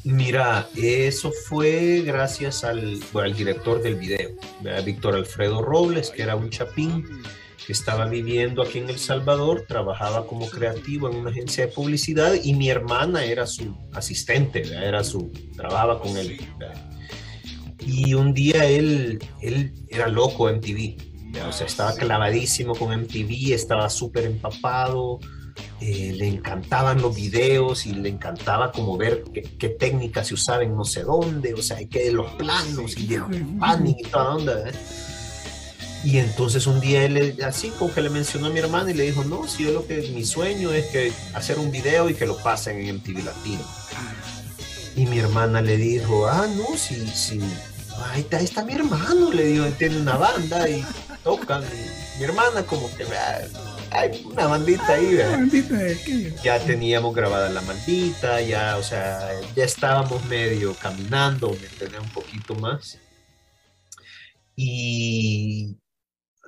Mira, 0.04 0.68
eso 0.76 1.32
fue 1.46 2.02
gracias 2.04 2.64
al, 2.64 3.00
al 3.14 3.34
director 3.36 3.80
del 3.84 3.94
video, 3.94 4.32
Víctor 4.84 5.14
Alfredo 5.14 5.62
Robles, 5.62 6.10
que 6.10 6.24
era 6.24 6.36
un 6.36 6.50
chapín 6.50 7.06
que 7.64 7.74
estaba 7.74 8.08
viviendo 8.08 8.64
aquí 8.64 8.80
en 8.80 8.90
El 8.90 8.98
Salvador, 8.98 9.66
trabajaba 9.68 10.26
como 10.26 10.50
creativo 10.50 11.08
en 11.08 11.18
una 11.18 11.30
agencia 11.30 11.68
de 11.68 11.72
publicidad 11.72 12.34
y 12.44 12.56
mi 12.56 12.72
hermana 12.72 13.24
era 13.24 13.46
su 13.46 13.78
asistente, 13.94 14.64
era 14.64 15.04
su, 15.04 15.32
trabajaba 15.56 16.02
con 16.02 16.18
él. 16.18 16.40
Y 17.82 18.14
un 18.14 18.34
día 18.34 18.66
él, 18.66 19.20
él 19.42 19.74
era 19.90 20.08
loco 20.08 20.50
MTV, 20.50 20.96
o 21.48 21.52
sea, 21.52 21.68
estaba 21.68 21.94
clavadísimo 21.94 22.76
con 22.76 22.92
MTV, 22.92 23.54
estaba 23.54 23.90
súper 23.90 24.26
empapado, 24.26 25.20
eh, 25.82 26.14
le 26.16 26.28
encantaban 26.28 27.02
los 27.02 27.16
videos 27.16 27.86
y 27.86 27.94
le 27.94 28.10
encantaba 28.10 28.72
como 28.72 28.98
ver 28.98 29.24
qué, 29.34 29.70
técnicas 29.70 30.28
se 30.28 30.34
usaban 30.34 30.76
no 30.76 30.84
sé 30.84 31.04
dónde, 31.04 31.54
o 31.54 31.62
sea, 31.62 31.78
que 31.88 32.12
los 32.12 32.32
planos 32.34 32.98
y 32.98 33.14
el 33.14 33.24
panning 33.60 33.96
y 33.98 34.04
toda 34.04 34.36
onda. 34.36 34.70
¿eh? 34.70 34.74
Y 36.04 36.18
entonces 36.18 36.66
un 36.68 36.80
día 36.80 37.06
él 37.06 37.38
así 37.46 37.70
como 37.70 37.94
que 37.94 38.02
le 38.02 38.10
mencionó 38.10 38.48
a 38.48 38.50
mi 38.50 38.60
hermana 38.60 38.92
y 38.92 38.94
le 38.94 39.04
dijo, 39.04 39.24
no, 39.24 39.48
si 39.48 39.64
yo 39.66 39.72
lo 39.72 39.86
que 39.86 40.02
mi 40.14 40.26
sueño 40.26 40.72
es 40.74 40.86
que 40.88 41.12
hacer 41.34 41.60
un 41.60 41.72
video 41.72 42.10
y 42.10 42.14
que 42.14 42.26
lo 42.26 42.38
pasen 42.38 42.80
en 42.80 42.96
MTV 42.96 43.24
Latino. 43.24 43.64
Y 44.96 45.06
mi 45.06 45.20
hermana 45.20 45.62
le 45.62 45.78
dijo, 45.78 46.28
ah, 46.28 46.48
no, 46.58 46.78
si, 46.78 47.08
si, 47.08 47.40
ahí 48.06 48.26
está, 48.44 48.64
mi 48.64 48.74
hermano, 48.74 49.32
le 49.32 49.44
digo, 49.46 49.66
tiene 49.78 50.00
una 50.00 50.18
banda 50.18 50.70
y 50.70 50.84
tocan. 51.24 51.64
mi 52.18 52.24
hermana 52.24 52.66
como 52.66 52.94
que, 52.96 53.06
hay 53.92 54.24
una 54.26 54.48
bandita 54.48 54.94
ahí, 54.94 55.18
Ya 56.44 56.60
teníamos 56.60 57.16
grabada 57.16 57.50
la 57.50 57.62
maldita, 57.62 58.42
ya, 58.42 58.78
o 58.78 58.84
sea, 58.84 59.30
ya 59.56 59.64
estábamos 59.64 60.24
medio 60.26 60.74
caminando, 60.76 61.50
me 61.52 62.00
un 62.00 62.10
poquito 62.10 62.56
más. 62.56 63.00
Y 64.56 65.78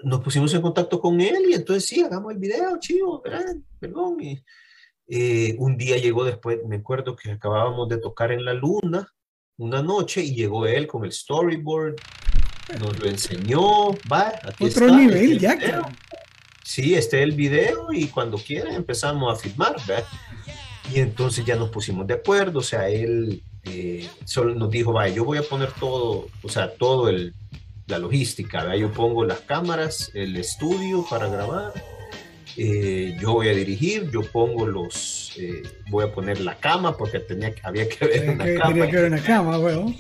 nos 0.04 0.22
pusimos 0.22 0.54
en 0.54 0.62
contacto 0.62 1.00
con 1.00 1.22
él 1.22 1.46
y 1.50 1.54
entonces 1.54 1.86
sí, 1.86 2.02
hagamos 2.02 2.34
el 2.34 2.40
video, 2.40 2.78
chivo, 2.80 3.22
perdón. 3.22 4.22
Y, 4.22 4.44
eh, 5.08 5.56
un 5.60 5.78
día 5.78 5.98
llegó 5.98 6.24
después, 6.24 6.60
me 6.68 6.78
acuerdo 6.78 7.16
que 7.16 7.32
acabábamos 7.32 7.90
de 7.90 7.98
tocar 7.98 8.32
en 8.32 8.46
la 8.46 8.54
luna 8.54 9.12
una 9.58 9.82
noche 9.82 10.24
y 10.24 10.34
llegó 10.34 10.66
él 10.66 10.88
con 10.88 11.06
el 11.06 11.12
storyboard, 11.12 11.96
nos 12.80 13.00
lo 13.00 13.08
enseñó, 13.08 13.92
va, 14.12 14.34
aquí 14.44 14.66
Otro 14.66 14.96
nivel 14.96 15.40
ya, 15.40 15.58
Sí, 16.64 16.96
este 16.96 17.18
es 17.18 17.24
el 17.24 17.34
video 17.34 17.92
y 17.92 18.08
cuando 18.08 18.38
quiera 18.38 18.74
empezamos 18.74 19.34
a 19.34 19.36
filmar, 19.36 19.76
¿verdad? 19.86 20.06
Y 20.94 21.00
entonces 21.00 21.44
ya 21.44 21.56
nos 21.56 21.70
pusimos 21.70 22.08
de 22.08 22.14
acuerdo, 22.14 22.60
o 22.60 22.64
sea, 22.64 22.88
él 22.88 23.44
eh, 23.64 24.10
solo 24.26 24.56
nos 24.56 24.70
dijo, 24.70 24.94
vaya, 24.94 25.14
yo 25.14 25.26
voy 25.26 25.38
a 25.38 25.44
poner 25.44 25.72
todo, 25.74 26.30
o 26.42 26.50
sea, 26.50 26.74
todo 26.74 27.10
el, 27.10 27.34
la 27.88 28.00
logística, 28.00 28.64
¿verdad? 28.64 28.78
Yo 28.78 28.92
pongo 28.92 29.26
las 29.26 29.42
cámaras, 29.42 30.12
el 30.14 30.38
estudio 30.38 31.06
para 31.10 31.28
grabar, 31.28 31.74
eh, 32.58 33.18
yo 33.20 33.34
voy 33.34 33.50
a 33.50 33.54
dirigir, 33.54 34.10
yo 34.12 34.22
pongo 34.22 34.66
los, 34.66 34.96
eh, 35.38 35.64
voy 35.90 36.06
a 36.06 36.12
poner 36.12 36.40
la 36.42 36.56
cama 36.56 36.98
porque 36.98 37.20
tenía, 37.20 37.54
había 37.64 37.88
que 37.88 38.06
ver 38.06 38.30
una 38.30 38.46
cama. 38.60 38.88
Que 38.88 38.96
ver 38.96 39.12
una 39.12 39.22
cama, 39.22 39.58
bueno. 39.58 39.94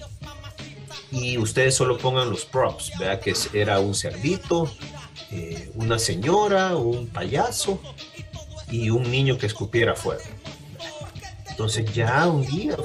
Y 1.11 1.37
ustedes 1.37 1.75
solo 1.75 1.97
pongan 1.97 2.29
los 2.29 2.45
props, 2.45 2.93
vea 2.97 3.19
que 3.19 3.33
era 3.53 3.79
un 3.79 3.93
cerdito, 3.93 4.71
eh, 5.29 5.69
una 5.75 5.99
señora, 5.99 6.75
un 6.77 7.07
payaso 7.07 7.81
y 8.69 8.89
un 8.89 9.09
niño 9.11 9.37
que 9.37 9.45
escupiera 9.45 9.95
fuego. 9.95 10.23
Entonces 11.49 11.93
ya 11.93 12.27
un 12.27 12.45
día, 12.45 12.75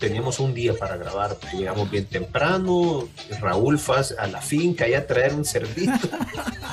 teníamos 0.00 0.40
un 0.40 0.54
día 0.54 0.74
para 0.74 0.96
grabar, 0.96 1.38
llegamos 1.56 1.90
bien 1.90 2.06
temprano, 2.06 3.06
Raúl 3.40 3.78
fue 3.78 3.98
a 4.18 4.26
la 4.26 4.40
finca 4.40 4.88
y 4.88 4.94
a 4.94 5.06
traer 5.06 5.34
un 5.34 5.44
cerdito, 5.44 5.92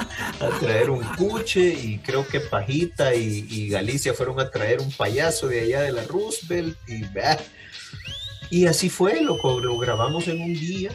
a 0.42 0.50
traer 0.60 0.90
un 0.90 1.04
cuche 1.16 1.74
y 1.74 2.00
creo 2.00 2.28
que 2.28 2.40
Pajita 2.40 3.14
y, 3.16 3.70
Galicia 3.70 4.14
fueron 4.14 4.40
a 4.40 4.50
traer 4.50 4.82
un 4.82 4.92
payaso 4.92 5.48
de 5.48 5.62
allá 5.62 5.82
de 5.82 5.92
la 5.92 6.04
Roosevelt 6.04 6.78
y, 6.88 7.04
y 8.50 8.66
así 8.66 8.90
fue, 8.90 9.22
lo, 9.22 9.38
lo 9.60 9.78
grabamos 9.78 10.28
en 10.28 10.42
un 10.42 10.54
día 10.54 10.92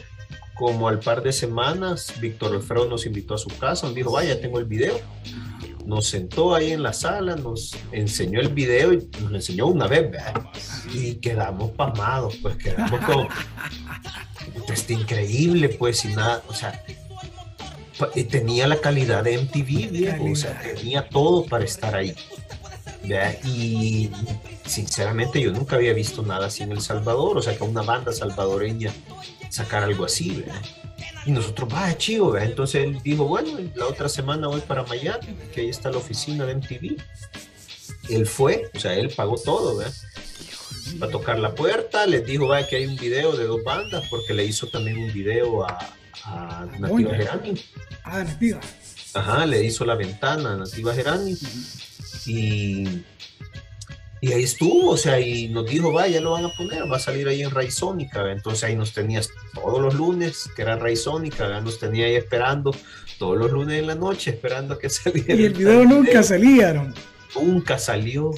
como 0.57 0.87
al 0.87 0.99
par 0.99 1.21
de 1.21 1.31
semanas, 1.31 2.13
Víctor 2.19 2.53
Alfredo 2.53 2.87
nos 2.87 3.05
invitó 3.05 3.35
a 3.35 3.37
su 3.37 3.49
casa, 3.49 3.85
nos 3.85 3.95
dijo, 3.95 4.11
vaya, 4.11 4.41
tengo 4.41 4.59
el 4.59 4.65
video. 4.65 4.99
Nos 5.85 6.07
sentó 6.07 6.53
ahí 6.53 6.71
en 6.71 6.83
la 6.83 6.91
sala, 6.93 7.35
nos 7.35 7.77
enseñó 7.91 8.41
el 8.41 8.49
video 8.49 8.91
y 8.91 9.07
nos 9.21 9.33
enseñó 9.33 9.67
una 9.67 9.87
vez, 9.87 10.11
y 10.91 11.15
quedamos 11.15 11.71
pasmados, 11.71 12.35
pues 12.41 12.57
quedamos 12.57 12.99
como, 13.05 13.27
pues 14.65 14.89
increíble, 14.89 15.69
pues, 15.69 15.99
sin 15.99 16.15
nada, 16.15 16.43
o 16.47 16.53
sea, 16.53 16.83
tenía 18.29 18.67
la 18.67 18.79
calidad 18.79 19.23
de 19.23 19.37
MTV, 19.37 19.91
viejo, 19.91 20.31
o 20.31 20.35
sea, 20.35 20.61
tenía 20.75 21.07
todo 21.07 21.45
para 21.45 21.65
estar 21.65 21.95
ahí. 21.95 22.15
Y 23.45 24.09
sinceramente 24.65 25.41
yo 25.41 25.51
nunca 25.51 25.77
había 25.77 25.93
visto 25.93 26.23
nada 26.23 26.47
así 26.47 26.63
en 26.63 26.71
El 26.71 26.81
Salvador, 26.81 27.37
o 27.37 27.41
sea, 27.41 27.55
que 27.55 27.63
una 27.63 27.81
banda 27.81 28.11
salvadoreña 28.11 28.91
sacar 29.49 29.83
algo 29.83 30.05
así, 30.05 30.31
¿verdad? 30.31 30.61
Y 31.25 31.31
nosotros, 31.31 31.69
va, 31.73 31.97
chivo, 31.97 32.31
¿verdad? 32.31 32.49
Entonces 32.49 32.83
él 32.83 32.99
dijo, 33.03 33.25
bueno, 33.25 33.57
la 33.75 33.85
otra 33.85 34.09
semana 34.09 34.47
voy 34.47 34.61
para 34.61 34.83
Miami, 34.83 35.27
que 35.53 35.61
ahí 35.61 35.69
está 35.69 35.89
la 35.89 35.97
oficina 35.97 36.45
de 36.45 36.55
MTV. 36.55 36.97
Él 38.09 38.25
fue, 38.25 38.69
o 38.73 38.79
sea, 38.79 38.93
él 38.93 39.13
pagó 39.15 39.37
todo, 39.37 39.77
¿verdad? 39.77 39.93
Va 41.01 41.07
a 41.07 41.09
tocar 41.09 41.39
la 41.39 41.53
puerta, 41.53 42.05
les 42.05 42.25
dijo, 42.25 42.47
va, 42.47 42.65
que 42.65 42.77
hay 42.77 42.85
un 42.85 42.95
video 42.95 43.35
de 43.35 43.45
dos 43.45 43.63
bandas, 43.63 44.05
porque 44.09 44.33
le 44.33 44.45
hizo 44.45 44.67
también 44.67 44.97
un 44.97 45.13
video 45.13 45.65
a, 45.65 45.77
a 46.23 46.65
Nativa 46.79 47.13
Gerani. 47.13 47.61
Ah, 48.09 48.23
Nativa. 48.23 48.59
Ajá, 49.13 49.45
le 49.45 49.63
hizo 49.63 49.85
la 49.85 49.95
ventana 49.95 50.53
a 50.53 50.57
Nativa 50.57 50.93
Gerani. 50.93 51.37
Y 52.25 53.03
y 54.19 54.33
ahí 54.33 54.43
estuvo, 54.43 54.91
o 54.91 54.97
sea, 54.97 55.19
y 55.19 55.47
nos 55.49 55.69
dijo, 55.69 55.91
vaya, 55.91 56.19
lo 56.19 56.31
van 56.31 56.45
a 56.45 56.49
poner, 56.49 56.91
va 56.91 56.97
a 56.97 56.99
salir 56.99 57.27
ahí 57.27 57.43
en 57.43 57.51
Raizónica. 57.51 58.31
Entonces 58.31 58.63
ahí 58.63 58.75
nos 58.75 58.93
tenías 58.93 59.29
todos 59.53 59.79
los 59.79 59.93
lunes, 59.93 60.49
que 60.55 60.63
era 60.63 60.75
Raizónica, 60.75 61.61
nos 61.61 61.79
tenía 61.79 62.07
ahí 62.07 62.15
esperando 62.15 62.75
todos 63.19 63.37
los 63.37 63.51
lunes 63.51 63.79
en 63.79 63.87
la 63.87 63.95
noche, 63.95 64.31
esperando 64.31 64.73
a 64.73 64.79
que 64.79 64.89
saliera. 64.89 65.35
Y 65.35 65.45
el 65.45 65.53
video 65.53 65.85
nunca 65.85 66.23
salía, 66.23 66.73
¿no? 66.73 66.93
Nunca 67.35 67.77
salió. 67.77 68.31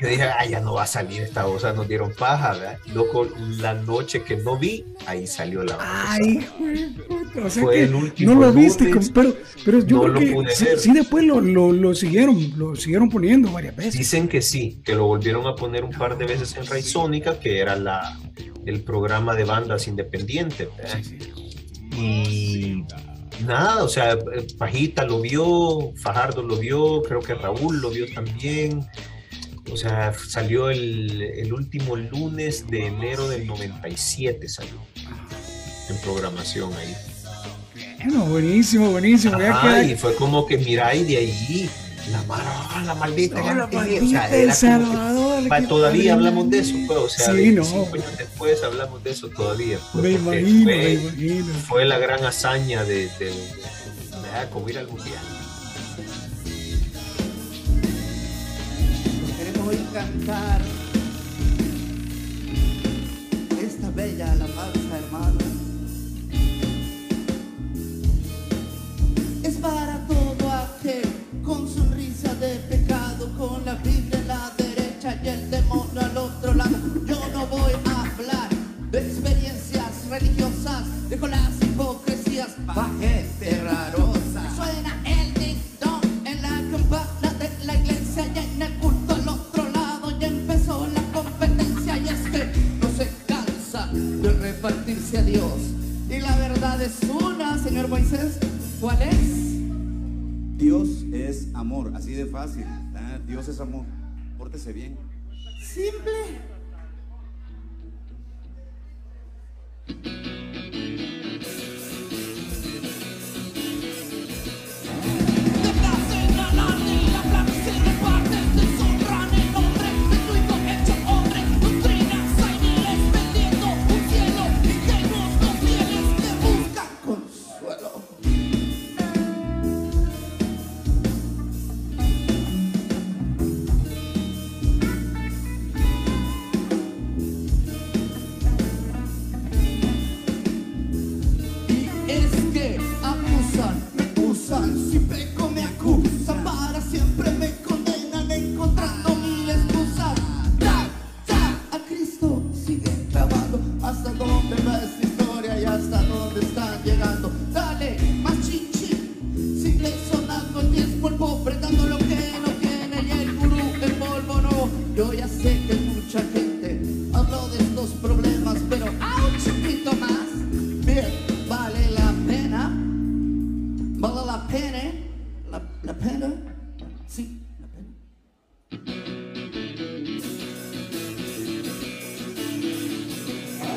Yo 0.00 0.08
dije, 0.08 0.22
ah, 0.22 0.44
ya 0.46 0.60
no 0.60 0.74
va 0.74 0.84
a 0.84 0.86
salir 0.86 1.22
esta 1.22 1.44
cosa, 1.44 1.72
nos 1.72 1.88
dieron 1.88 2.12
paja, 2.14 2.52
¿verdad? 2.52 2.78
Loco, 2.94 3.28
la 3.58 3.74
noche 3.74 4.22
que 4.22 4.36
no 4.36 4.58
vi, 4.58 4.84
ahí 5.06 5.26
salió 5.26 5.62
la 5.62 5.78
Ay, 5.80 6.46
o 7.42 7.50
sea 7.50 7.62
Fue 7.62 7.82
el 7.82 7.94
último. 7.94 8.34
No 8.34 8.40
lo 8.40 8.52
viste, 8.52 8.90
pero, 9.12 9.34
pero 9.64 9.78
yo 9.80 10.02
creo 10.02 10.42
que 10.44 10.54
sí, 10.54 10.92
después 10.92 11.24
lo, 11.24 11.40
lo, 11.40 11.72
lo, 11.72 11.94
siguieron, 11.94 12.52
lo 12.56 12.76
siguieron 12.76 13.08
poniendo 13.08 13.50
varias 13.50 13.74
veces. 13.76 13.94
Dicen 13.94 14.28
que 14.28 14.42
sí, 14.42 14.80
que 14.84 14.94
lo 14.94 15.06
volvieron 15.06 15.46
a 15.46 15.54
poner 15.54 15.84
un 15.84 15.92
par 15.92 16.18
de 16.18 16.26
veces 16.26 16.56
en 16.56 16.66
Raizónica, 16.66 17.38
que 17.40 17.58
era 17.60 17.76
la, 17.76 18.18
el 18.66 18.82
programa 18.82 19.34
de 19.34 19.44
bandas 19.44 19.88
independientes. 19.88 20.68
Y 21.98 22.84
nada, 23.44 23.82
o 23.84 23.88
sea, 23.88 24.18
Pajita 24.58 25.04
lo 25.04 25.20
vio, 25.20 25.92
Fajardo 25.96 26.42
lo 26.42 26.56
vio, 26.56 27.02
creo 27.02 27.20
que 27.20 27.34
Raúl 27.34 27.80
lo 27.80 27.90
vio 27.90 28.06
también. 28.12 28.86
O 29.70 29.76
sea, 29.76 30.14
salió 30.14 30.70
el, 30.70 31.52
último 31.52 31.96
lunes 31.96 32.68
de 32.68 32.86
enero 32.86 33.28
del 33.28 33.46
97, 33.46 34.48
salió 34.48 34.74
en 35.88 35.96
programación 36.02 36.72
ahí. 36.74 36.94
Bueno, 38.04 38.26
buenísimo, 38.26 38.90
buenísimo. 38.90 39.36
y 39.84 39.94
fue 39.96 40.14
como 40.14 40.46
que 40.46 40.58
mira, 40.58 40.94
y 40.94 41.04
de 41.04 41.16
ahí 41.16 41.70
la 42.10 42.22
mala, 42.22 42.82
la 42.84 42.94
maldita, 42.94 43.54
la 43.54 43.66
maldita 43.66 44.28
El 44.28 44.52
Salvador. 44.52 45.42
todavía 45.68 46.14
hablamos 46.14 46.50
de 46.50 46.58
eso, 46.60 46.74
pues, 46.86 46.98
o 46.98 47.08
sea, 47.08 47.34
sí, 47.34 47.50
no. 47.50 47.62
años 47.62 48.18
después 48.18 48.62
hablamos 48.62 49.02
de 49.02 49.10
eso 49.10 49.28
todavía. 49.28 49.78
Pues, 49.92 50.04
me 50.04 50.10
imagino, 50.12 50.64
fue, 50.64 50.74
me 50.76 50.92
imagino. 50.92 51.54
Fue 51.66 51.84
la 51.84 51.98
gran 51.98 52.24
hazaña 52.24 52.84
de, 52.84 53.08
de, 53.18 53.26
de, 53.26 54.50
como 54.52 54.68
ir 54.68 54.78
al 54.78 54.88
mundial. 54.88 55.22
Queremos 59.36 59.68
hoy 59.68 59.86
cantar 59.92 60.60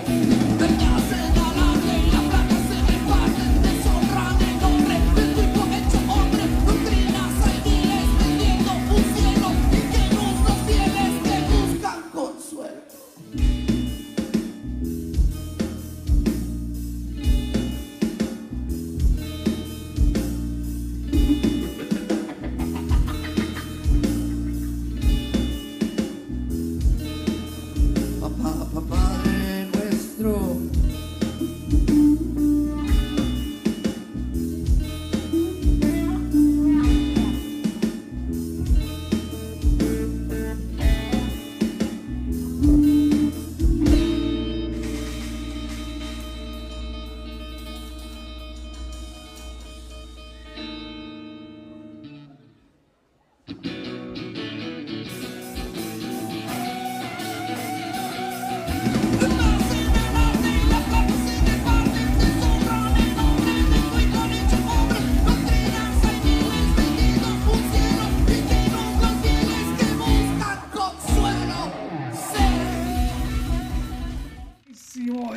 Good 0.09 0.79
job. 0.79 0.98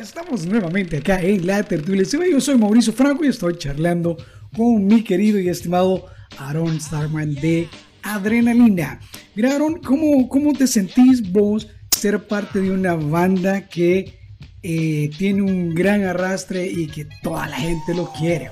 Estamos 0.03 0.45
nuevamente 0.45 0.97
acá 0.97 1.21
en 1.21 1.47
la 1.47 1.63
tertulia. 1.63 2.03
Yo 2.03 2.41
soy 2.41 2.57
Mauricio 2.57 2.91
Franco 2.91 3.23
y 3.23 3.29
estoy 3.29 3.57
charlando 3.57 4.17
con 4.55 4.85
mi 4.85 5.01
querido 5.01 5.39
y 5.39 5.47
estimado 5.47 6.07
Aaron 6.37 6.79
Starman 6.79 7.33
de 7.35 7.69
Adrenalina. 8.01 8.99
Mira, 9.33 9.55
Aaron, 9.55 9.79
¿cómo, 9.79 10.27
cómo 10.27 10.51
te 10.51 10.67
sentís 10.67 11.31
vos 11.31 11.69
ser 11.89 12.27
parte 12.27 12.59
de 12.59 12.71
una 12.71 12.95
banda 12.95 13.69
que 13.69 14.19
eh, 14.61 15.09
tiene 15.17 15.41
un 15.41 15.73
gran 15.73 16.03
arrastre 16.03 16.65
y 16.65 16.87
que 16.87 17.07
toda 17.21 17.47
la 17.47 17.55
gente 17.55 17.93
lo 17.93 18.11
quiere? 18.11 18.51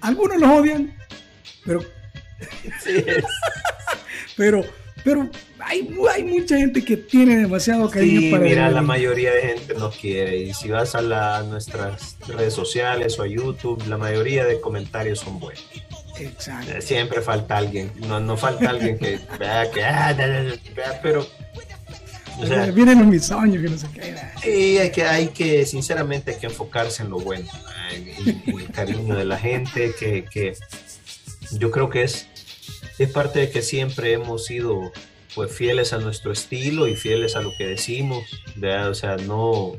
Algunos 0.00 0.40
lo 0.40 0.54
odian, 0.54 0.96
pero... 1.66 1.82
pero, 4.36 4.64
pero 5.04 5.28
hay, 5.58 5.88
hay 6.14 6.24
mucha 6.24 6.56
gente 6.56 6.84
que 6.84 6.96
tiene 6.96 7.36
demasiado 7.38 7.88
cariño 7.90 8.20
Sí, 8.20 8.30
para 8.30 8.42
mira, 8.42 8.70
la 8.70 8.82
mayoría 8.82 9.32
de 9.32 9.42
gente 9.42 9.74
nos 9.74 9.96
quiere. 9.96 10.36
Y 10.38 10.54
si 10.54 10.68
vas 10.68 10.94
a 10.94 11.02
la- 11.02 11.42
nuestras 11.42 12.16
redes 12.28 12.54
sociales 12.54 13.18
o 13.18 13.22
a 13.22 13.26
YouTube, 13.26 13.82
la 13.88 13.98
mayoría 13.98 14.44
de 14.44 14.60
comentarios 14.60 15.20
son 15.20 15.38
buenos. 15.40 15.64
Exacto. 16.18 16.72
Eh, 16.72 16.80
Siempre 16.82 17.20
falta 17.22 17.56
alguien. 17.56 17.90
No, 18.06 18.20
no 18.20 18.36
falta 18.36 18.70
alguien 18.70 18.98
que 18.98 19.18
vea 19.38 19.70
que. 19.70 19.82
ah, 19.84 20.14
pero. 21.02 21.26
O 22.38 22.46
sea, 22.46 22.66
Vienen 22.70 22.98
los 22.98 23.06
mis 23.08 23.30
años 23.30 23.62
que 23.62 23.68
no 23.70 23.76
se 23.78 23.88
queda. 23.90 24.32
Sí, 24.42 24.78
hay 24.78 24.90
que, 24.90 25.02
hay 25.04 25.28
que, 25.28 25.66
sinceramente, 25.66 26.32
hay 26.32 26.38
que 26.40 26.46
enfocarse 26.46 27.02
en 27.02 27.10
lo 27.10 27.18
bueno, 27.20 27.46
en, 27.94 28.08
en- 28.08 28.42
en 28.46 28.58
el 28.60 28.70
cariño 28.70 29.14
de 29.16 29.24
la 29.26 29.38
gente, 29.38 29.92
que, 29.98 30.24
que 30.24 30.54
yo 31.58 31.70
creo 31.70 31.90
que 31.90 32.04
es, 32.04 32.26
es 32.98 33.10
parte 33.10 33.40
de 33.40 33.50
que 33.50 33.62
siempre 33.62 34.12
hemos 34.12 34.44
sido 34.44 34.92
pues 35.34 35.50
fieles 35.50 35.92
a 35.92 35.98
nuestro 35.98 36.32
estilo 36.32 36.86
y 36.86 36.96
fieles 36.96 37.36
a 37.36 37.40
lo 37.40 37.52
que 37.56 37.66
decimos, 37.66 38.24
¿verdad? 38.56 38.90
O 38.90 38.94
sea, 38.94 39.16
no, 39.16 39.72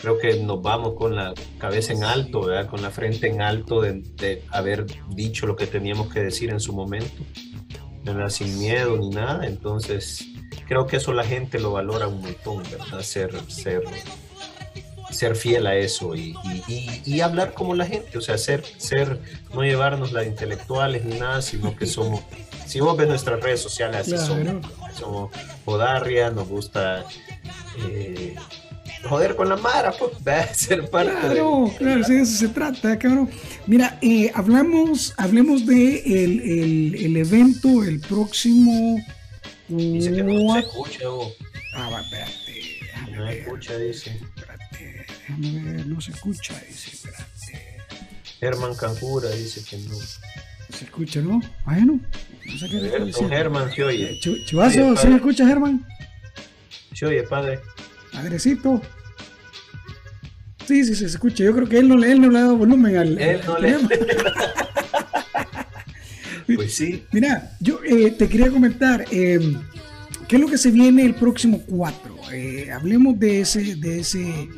creo 0.00 0.18
que 0.18 0.40
nos 0.42 0.62
vamos 0.62 0.94
con 0.94 1.16
la 1.16 1.34
cabeza 1.58 1.92
en 1.92 2.04
alto, 2.04 2.42
¿verdad? 2.42 2.68
Con 2.68 2.82
la 2.82 2.90
frente 2.90 3.28
en 3.28 3.40
alto 3.40 3.80
de, 3.80 4.42
haber 4.50 4.86
dicho 5.10 5.46
lo 5.46 5.56
que 5.56 5.66
teníamos 5.66 6.12
que 6.12 6.20
decir 6.20 6.50
en 6.50 6.60
su 6.60 6.72
momento, 6.72 7.22
¿verdad? 8.04 8.28
Sin 8.28 8.58
miedo 8.58 8.96
ni 8.96 9.10
nada, 9.10 9.46
entonces 9.46 10.26
creo 10.66 10.86
que 10.86 10.96
eso 10.96 11.12
la 11.12 11.24
gente 11.24 11.58
lo 11.58 11.72
valora 11.72 12.08
un 12.08 12.20
montón, 12.20 12.62
¿verdad? 12.70 13.00
Ser, 13.00 13.32
ser, 13.48 13.82
ser 15.18 15.34
fiel 15.34 15.66
a 15.66 15.74
eso 15.76 16.14
y, 16.14 16.34
y- 16.44 16.62
y- 16.68 17.02
y 17.16 17.20
hablar 17.22 17.52
como 17.52 17.74
la 17.74 17.86
gente, 17.86 18.16
o 18.16 18.20
sea, 18.20 18.38
ser, 18.38 18.62
ser, 18.76 19.20
no 19.52 19.62
llevarnos 19.62 20.12
la 20.12 20.20
de 20.20 20.28
intelectuales 20.28 21.04
ni 21.04 21.18
nada, 21.18 21.42
sino 21.42 21.74
que 21.74 21.86
somos, 21.86 22.20
si 22.66 22.78
vos 22.80 22.96
ves 22.96 23.08
nuestras 23.08 23.40
redes 23.40 23.60
sociales, 23.60 24.00
así 24.02 24.12
Claro. 24.12 24.26
somos, 24.62 24.96
somos 24.96 25.30
podarria, 25.64 26.30
nos 26.30 26.46
gusta 26.48 27.04
eh, 27.88 28.36
joder 29.08 29.34
con 29.34 29.48
la 29.48 29.56
mara, 29.56 29.92
pues, 29.92 30.12
ser 30.56 30.88
parte 30.88 31.10
de- 31.28 31.34
Claro, 31.34 31.72
claro, 31.78 32.04
sí, 32.04 32.14
de 32.14 32.22
eso 32.22 32.36
se 32.38 32.48
trata, 32.48 32.96
cabrón. 32.98 33.28
Mira, 33.66 33.98
eh, 34.02 34.30
hablamos, 34.34 35.14
hablemos 35.16 35.66
de 35.66 35.98
el, 36.24 36.40
el- 36.40 36.94
el 37.06 37.16
evento 37.16 37.82
el 37.82 37.98
próximo. 38.00 38.98
Dice 39.68 40.12
que 40.12 40.22
no 40.22 40.52
se 40.54 40.60
escucha, 40.60 41.10
o 41.10 41.30
Ah, 41.74 41.90
va, 41.90 42.00
espérate, 42.00 43.14
no 43.16 43.28
escucha, 43.28 43.76
dice. 43.78 44.18
Espérate, 45.28 45.52
déjame 45.52 45.72
ver, 45.76 45.86
no 45.86 46.00
se 46.00 46.10
escucha, 46.12 46.54
dice, 46.66 46.90
espérate. 46.92 47.26
Germán 48.40 48.74
Cancura 48.74 49.30
dice 49.30 49.62
que 49.68 49.76
no. 49.78 49.94
Se 49.96 50.84
escucha, 50.84 51.20
¿no? 51.20 51.40
Bueno, 51.64 52.00
no 52.46 52.58
sé 52.58 52.68
qué 52.68 52.76
ver, 52.80 53.10
don. 53.10 53.28
Germán, 53.30 53.72
¿se 53.74 53.82
oye? 53.84 54.18
Ch- 54.20 54.44
Chivazo, 54.46 54.70
Sí, 54.72 54.78
¿sí 54.78 54.94
padre. 54.94 55.10
me 55.10 55.16
escucha, 55.16 55.46
Germán? 55.46 55.86
¿Se 56.94 57.06
oye, 57.06 57.22
padre? 57.24 57.60
Padrecito. 58.12 58.80
Sí, 60.66 60.84
sí, 60.84 60.94
se 60.94 61.06
escucha. 61.06 61.44
Yo 61.44 61.54
creo 61.54 61.68
que 61.68 61.78
él 61.78 61.88
no, 61.88 61.96
le- 61.96 62.12
él 62.12 62.20
no 62.20 62.30
le 62.30 62.38
ha 62.38 62.42
dado 62.42 62.56
volumen 62.56 62.96
al. 62.96 63.18
Él 63.18 63.40
no 63.46 63.58
le... 63.58 63.76
pues 66.54 66.74
sí. 66.74 67.04
Mira, 67.12 67.56
yo 67.60 67.80
eh, 67.84 68.10
te 68.12 68.28
quería 68.28 68.50
comentar, 68.50 69.04
eh, 69.10 69.56
¿qué 70.28 70.36
es 70.36 70.42
lo 70.42 70.48
que 70.48 70.58
se 70.58 70.70
viene 70.70 71.04
el 71.04 71.14
próximo 71.14 71.62
4? 71.66 72.16
Eh, 72.32 72.70
hablemos 72.70 73.18
de 73.18 73.40
ese, 73.40 73.74
de 73.76 74.00
ese, 74.00 74.48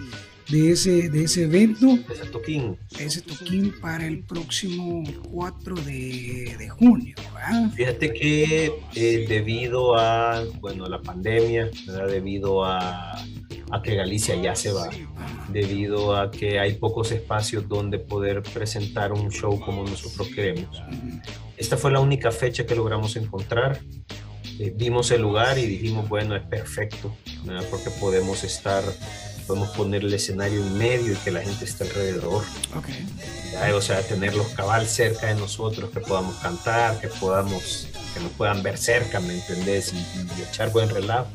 de 0.50 0.72
ese, 0.72 1.08
de 1.08 1.24
ese 1.24 1.44
evento, 1.44 1.98
Ese 2.12 2.26
toquín. 2.26 2.76
ese 2.98 3.22
toquín 3.22 3.72
para 3.80 4.06
el 4.06 4.24
próximo 4.24 5.04
4 5.30 5.74
de, 5.76 6.56
de 6.58 6.68
junio, 6.68 7.14
¿verdad? 7.34 7.70
Fíjate 7.72 8.12
que 8.12 8.72
eh, 8.94 9.26
debido 9.28 9.96
a, 9.96 10.44
bueno, 10.60 10.86
la 10.86 11.00
pandemia, 11.00 11.70
¿verdad? 11.86 12.08
debido 12.08 12.64
a, 12.64 13.12
a 13.70 13.82
que 13.82 13.94
Galicia 13.94 14.34
ya 14.36 14.54
se 14.56 14.72
va, 14.72 14.88
debido 15.48 16.16
a 16.16 16.30
que 16.30 16.58
hay 16.58 16.74
pocos 16.74 17.12
espacios 17.12 17.68
donde 17.68 17.98
poder 17.98 18.42
presentar 18.42 19.12
un 19.12 19.30
show 19.30 19.60
como 19.60 19.84
nosotros 19.84 20.28
queremos. 20.34 20.82
Esta 21.56 21.76
fue 21.76 21.90
la 21.92 22.00
única 22.00 22.30
fecha 22.32 22.64
que 22.66 22.74
logramos 22.74 23.16
encontrar. 23.16 23.78
Eh, 24.58 24.72
vimos 24.76 25.10
el 25.10 25.22
lugar 25.22 25.58
y 25.58 25.66
dijimos, 25.66 26.08
bueno, 26.08 26.34
es 26.36 26.42
perfecto, 26.42 27.14
¿verdad? 27.44 27.64
porque 27.70 27.90
podemos 27.90 28.44
estar, 28.44 28.82
podemos 29.50 29.70
poner 29.70 30.04
el 30.04 30.14
escenario 30.14 30.60
en 30.62 30.78
medio 30.78 31.12
y 31.12 31.16
que 31.16 31.32
la 31.32 31.40
gente 31.42 31.64
esté 31.64 31.82
alrededor. 31.82 32.44
Ok. 32.76 32.86
¿ya? 33.52 33.74
O 33.74 33.80
sea, 33.82 34.00
tenerlos 34.02 34.46
cabal 34.50 34.86
cerca 34.86 35.26
de 35.26 35.34
nosotros, 35.34 35.90
que 35.90 35.98
podamos 35.98 36.36
cantar, 36.36 37.00
que 37.00 37.08
podamos, 37.08 37.88
que 38.14 38.20
nos 38.20 38.30
puedan 38.32 38.62
ver 38.62 38.78
cerca, 38.78 39.18
¿me 39.18 39.34
entendés? 39.34 39.92
Y, 39.92 39.96
y 40.38 40.42
echar 40.48 40.70
buen 40.70 40.88
relajo. 40.88 41.26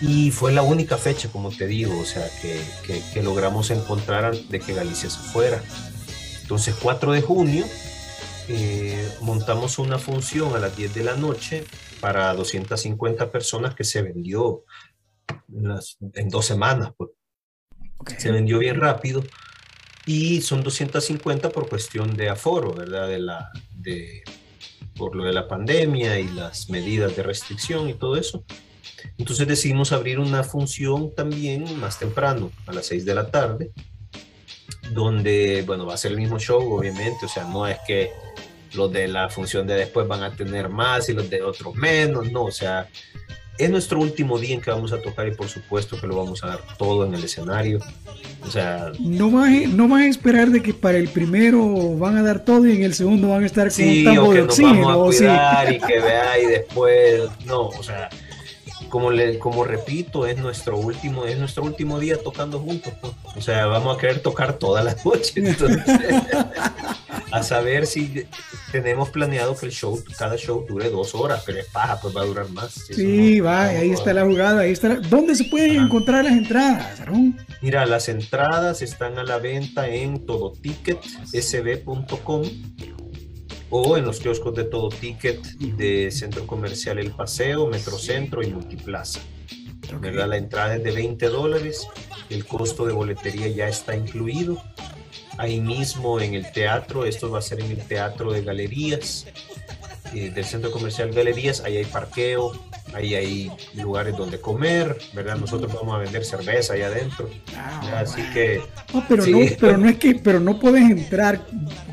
Y 0.00 0.32
fue 0.32 0.50
la 0.52 0.62
única 0.62 0.98
fecha, 0.98 1.28
como 1.30 1.50
te 1.50 1.68
digo, 1.68 1.96
o 2.00 2.04
sea, 2.04 2.28
que, 2.40 2.60
que- 2.84 3.00
que 3.14 3.22
logramos 3.22 3.70
encontrar 3.70 4.34
de 4.36 4.58
que 4.58 4.74
Galicia 4.74 5.08
se 5.08 5.20
fuera. 5.20 5.62
Entonces, 6.42 6.74
4 6.82 7.12
de 7.12 7.22
junio, 7.22 7.64
eh, 8.48 9.08
montamos 9.20 9.78
una 9.78 10.00
función 10.00 10.56
a 10.56 10.58
las 10.58 10.76
10 10.76 10.92
de 10.94 11.04
la 11.04 11.14
noche 11.14 11.64
para 12.00 12.34
250 12.34 13.30
personas 13.30 13.76
que 13.76 13.84
se 13.84 14.02
vendió 14.02 14.64
en, 15.54 15.68
las- 15.68 15.96
en 16.14 16.28
dos 16.28 16.46
semanas, 16.46 16.92
pues 16.96 17.10
ok. 17.98 18.10
se 18.18 18.30
vendió 18.32 18.58
bien 18.58 18.76
rápido 18.80 19.22
y 20.06 20.40
son 20.42 20.62
250 20.62 21.50
por 21.50 21.68
cuestión 21.68 22.16
de 22.16 22.28
aforo, 22.28 22.72
¿verdad? 22.74 23.08
De 23.08 23.18
la, 23.20 23.50
de, 23.76 24.22
por 24.96 25.14
lo 25.14 25.24
de 25.24 25.32
la 25.32 25.46
pandemia 25.48 26.18
y 26.18 26.28
las 26.28 26.68
medidas 26.70 27.14
de 27.16 27.22
restricción 27.22 27.88
y 27.88 27.94
todo 27.94 28.16
eso. 28.16 28.44
Entonces 29.18 29.46
decidimos 29.46 29.92
abrir 29.92 30.18
una 30.18 30.42
función 30.44 31.14
también 31.14 31.78
más 31.78 31.98
temprano, 31.98 32.50
a 32.66 32.72
las 32.72 32.86
6 32.86 33.04
de 33.04 33.14
la 33.14 33.30
tarde, 33.30 33.70
donde, 34.92 35.62
bueno, 35.66 35.86
va 35.86 35.94
a 35.94 35.96
ser 35.96 36.12
el 36.12 36.18
mismo 36.18 36.38
show, 36.38 36.60
obviamente, 36.72 37.24
o 37.24 37.28
sea, 37.28 37.44
no 37.44 37.66
es 37.66 37.78
que 37.86 38.10
los 38.74 38.90
de 38.92 39.06
la 39.08 39.28
función 39.28 39.66
de 39.66 39.74
después 39.74 40.06
van 40.08 40.22
a 40.22 40.34
tener 40.34 40.68
más 40.68 41.08
y 41.08 41.12
los 41.12 41.28
de 41.30 41.42
otros 41.42 41.74
menos, 41.74 42.30
no, 42.32 42.44
o 42.44 42.50
sea, 42.50 42.88
es 43.64 43.70
nuestro 43.70 44.00
último 44.00 44.38
día 44.38 44.54
en 44.54 44.60
que 44.60 44.70
vamos 44.70 44.92
a 44.92 45.00
tocar 45.00 45.26
y 45.28 45.32
por 45.34 45.48
supuesto 45.48 46.00
que 46.00 46.06
lo 46.06 46.16
vamos 46.16 46.42
a 46.44 46.48
dar 46.48 46.60
todo 46.78 47.04
en 47.06 47.14
el 47.14 47.24
escenario. 47.24 47.78
O 48.46 48.50
sea, 48.50 48.90
No 49.00 49.30
vas, 49.30 49.48
a- 49.48 49.68
no 49.68 49.94
a 49.96 50.06
esperar 50.06 50.50
de 50.50 50.62
que 50.62 50.74
para 50.74 50.98
el 50.98 51.08
primero 51.08 51.96
van 51.96 52.16
a 52.16 52.22
dar 52.22 52.44
todo 52.44 52.66
y 52.66 52.76
en 52.76 52.82
el 52.82 52.94
segundo 52.94 53.28
van 53.28 53.42
a 53.42 53.46
estar 53.46 53.64
con 53.64 53.72
sí, 53.72 54.06
un 54.06 54.14
tambo 54.14 54.32
de 54.32 54.42
oxígeno. 54.42 54.86
vamos 54.86 54.92
a 54.94 54.96
o 54.98 55.12
sí. 55.12 55.74
y 55.74 55.78
que 55.86 56.00
vea 56.00 56.38
y 56.42 56.46
después, 56.46 57.22
no, 57.46 57.68
o 57.68 57.82
sea, 57.82 58.08
como 58.88 59.10
le, 59.10 59.38
como 59.38 59.64
repito, 59.64 60.26
es 60.26 60.36
nuestro 60.38 60.76
último, 60.76 61.24
es 61.24 61.38
nuestro 61.38 61.62
último 61.64 61.98
día 61.98 62.18
tocando 62.22 62.58
juntos, 62.58 62.92
pues. 63.00 63.14
o 63.36 63.40
sea, 63.40 63.64
vamos 63.66 63.96
a 63.96 63.98
querer 64.00 64.20
tocar 64.20 64.54
todas 64.58 64.84
las 64.84 65.04
noches, 65.06 65.32
entonces, 65.36 65.82
a 67.42 67.48
saber 67.48 67.86
si 67.86 68.24
tenemos 68.70 69.10
planeado 69.10 69.56
que 69.56 69.66
el 69.66 69.72
show, 69.72 70.02
cada 70.18 70.36
show 70.36 70.64
dure 70.68 70.88
dos 70.90 71.14
horas, 71.14 71.42
pero 71.44 71.58
es 71.60 71.66
paja, 71.66 72.00
pues 72.00 72.14
va 72.16 72.22
a 72.22 72.24
durar 72.24 72.48
más. 72.50 72.76
Eso 72.76 72.94
Sí, 72.94 73.38
no- 73.38 73.44
va, 73.44 73.64
no 73.72 73.78
ahí 73.78 73.88
joda. 73.88 73.98
está 73.98 74.12
la 74.14 74.24
jugada, 74.24 74.60
ahí 74.62 74.72
está. 74.72 74.88
la- 74.88 75.00
¿Dónde 75.00 75.34
se 75.34 75.44
pueden 75.44 75.72
Ajá. 75.76 75.86
encontrar 75.86 76.24
las 76.24 76.32
entradas, 76.34 77.00
Aarón? 77.00 77.36
Mira, 77.60 77.84
las 77.86 78.08
entradas 78.08 78.82
están 78.82 79.18
a 79.18 79.24
la 79.24 79.38
venta 79.38 79.88
en 79.88 80.24
todoticketsb.com 80.26 82.42
o 83.70 83.96
en 83.96 84.04
los 84.04 84.20
kioscos 84.20 84.54
de 84.54 84.64
Todo 84.64 84.88
Ticket 84.90 85.40
de 85.58 86.10
Centro 86.10 86.46
Comercial 86.46 86.98
El 86.98 87.10
Paseo, 87.12 87.66
Metrocentro 87.68 88.42
y 88.42 88.48
Multiplaza. 88.48 89.20
Ok. 89.94 90.00
¿verdad? 90.00 90.28
La 90.28 90.36
entrada 90.36 90.76
es 90.76 90.84
de 90.84 90.92
20 90.92 91.26
dólares, 91.28 91.86
el 92.30 92.44
costo 92.46 92.86
de 92.86 92.92
boletería 92.92 93.48
ya 93.48 93.68
está 93.68 93.96
incluido. 93.96 94.62
Ahí 95.38 95.60
mismo 95.60 96.20
en 96.20 96.34
el 96.34 96.50
teatro, 96.52 97.04
esto 97.06 97.30
va 97.30 97.38
a 97.38 97.42
ser 97.42 97.60
en 97.60 97.70
el 97.70 97.78
Teatro 97.78 98.32
de 98.32 98.42
Galerías, 98.42 99.26
eh, 100.14 100.30
del 100.30 100.44
Centro 100.44 100.70
Comercial 100.70 101.10
Galerías, 101.10 101.62
ahí 101.62 101.78
hay 101.78 101.84
parqueo, 101.86 102.52
ahí 102.92 103.14
hay 103.14 103.50
lugares 103.74 104.14
donde 104.16 104.38
comer, 104.38 104.96
¿verdad? 105.14 105.36
Nosotros 105.36 105.72
vamos 105.72 105.94
a 105.94 105.98
vender 105.98 106.24
cerveza 106.24 106.74
ahí 106.74 106.82
adentro. 106.82 107.30
Ah, 107.56 108.00
Así 108.00 108.22
que 108.34 108.60
No, 108.92 109.04
pero 109.08 109.24
Sí. 109.24 109.30
no, 109.32 109.38
pero 109.58 109.78
no 109.78 109.88
es 109.88 109.96
que, 109.96 110.14
pero 110.16 110.38
no 110.38 110.58
puedes 110.60 110.82
entrar 110.82 111.40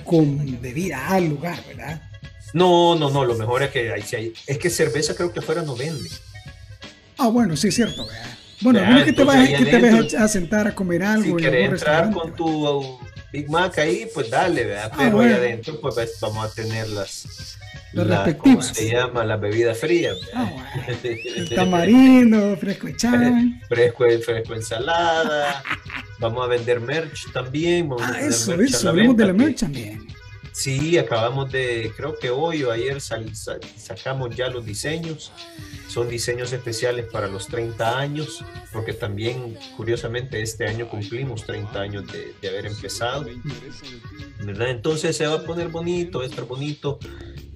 con 0.03 0.59
bebida 0.61 1.07
al 1.07 1.29
lugar, 1.29 1.59
¿verdad? 1.67 2.01
no, 2.53 2.95
no, 2.95 3.09
no, 3.11 3.23
lo 3.25 3.35
mejor 3.35 3.61
es 3.63 3.69
que 3.69 3.91
ahí 3.93 4.01
sí 4.01 4.15
hay, 4.15 4.33
es 4.47 4.57
que 4.57 4.69
cerveza 4.69 5.15
creo 5.15 5.31
que 5.31 5.39
afuera 5.39 5.61
no 5.61 5.75
vende. 5.77 6.09
Ah, 7.17 7.27
bueno, 7.27 7.55
sí 7.55 7.67
es 7.69 7.75
cierto, 7.75 8.05
¿verdad? 8.05 8.25
Bueno, 8.61 8.85
no 8.85 8.97
es 8.99 9.05
que 9.05 9.13
te 9.13 9.23
vas, 9.23 9.37
ahí 9.37 9.55
que 9.55 9.65
te 9.65 9.79
vas 9.79 9.93
adentro, 9.93 10.19
a 10.19 10.27
sentar 10.27 10.67
a 10.67 10.75
comer 10.75 11.03
algo. 11.03 11.39
Si 11.39 11.45
algún 11.45 11.63
entrar 11.63 12.11
con 12.11 12.33
tu 12.35 12.99
Big 13.31 13.49
Mac 13.49 13.77
ahí, 13.77 14.07
pues 14.13 14.29
dale, 14.29 14.65
¿verdad? 14.65 14.89
Ah, 14.93 14.95
Pero 14.97 15.11
bueno. 15.17 15.35
ahí 15.35 15.39
adentro, 15.41 15.79
pues 15.79 16.17
vamos 16.19 16.45
a 16.45 16.53
tener 16.53 16.87
las. 16.89 17.57
La-. 17.93 18.35
¿Cómo 18.37 18.61
se 18.61 18.89
llama? 18.91 19.23
Las 19.25 19.39
bebidas 19.41 19.77
frías. 19.79 20.15
Ah, 20.33 20.49
bueno. 20.51 20.99
El 21.35 21.49
tamarindo, 21.55 22.55
fresco 22.57 22.87
de 22.87 22.97
chan. 22.97 23.61
fresco, 23.67 24.05
fresco 24.25 24.53
ensalada. 24.53 25.63
Vamos 26.19 26.43
a 26.45 26.47
vender 26.47 26.79
merch 26.79 27.31
también. 27.33 27.89
Vamos 27.89 28.03
a 28.03 28.09
Ah, 28.09 28.13
tener 28.13 28.29
eso, 28.29 28.51
merch 28.57 28.73
a 28.73 28.77
eso. 28.77 28.89
Hablemos 28.89 29.17
de 29.17 29.25
la 29.25 29.33
merch 29.33 29.59
también. 29.59 30.07
Sí, 30.59 30.97
acabamos 30.97 31.49
de, 31.53 31.89
creo 31.95 32.19
que 32.19 32.29
hoy 32.31 32.63
o 32.63 32.71
ayer 32.71 32.99
sal- 32.99 33.33
sa- 33.33 33.59
sacamos 33.77 34.35
ya 34.35 34.49
los 34.49 34.65
diseños. 34.65 35.31
Son 35.87 36.09
diseños 36.09 36.51
especiales 36.51 37.05
para 37.05 37.27
los 37.27 37.47
30 37.47 37.97
años, 37.97 38.43
porque 38.73 38.91
también, 38.91 39.57
curiosamente, 39.77 40.41
este 40.41 40.67
año 40.67 40.89
cumplimos 40.89 41.45
30 41.45 41.79
años 41.79 42.03
de, 42.11 42.49
haber 42.49 42.65
empezado. 42.65 43.25
¿verdad? 44.43 44.71
Entonces 44.71 45.15
se 45.15 45.25
va 45.27 45.35
a 45.35 45.43
poner 45.43 45.69
bonito, 45.69 46.19
va 46.19 46.25
a 46.25 46.41
bonito. 46.41 46.99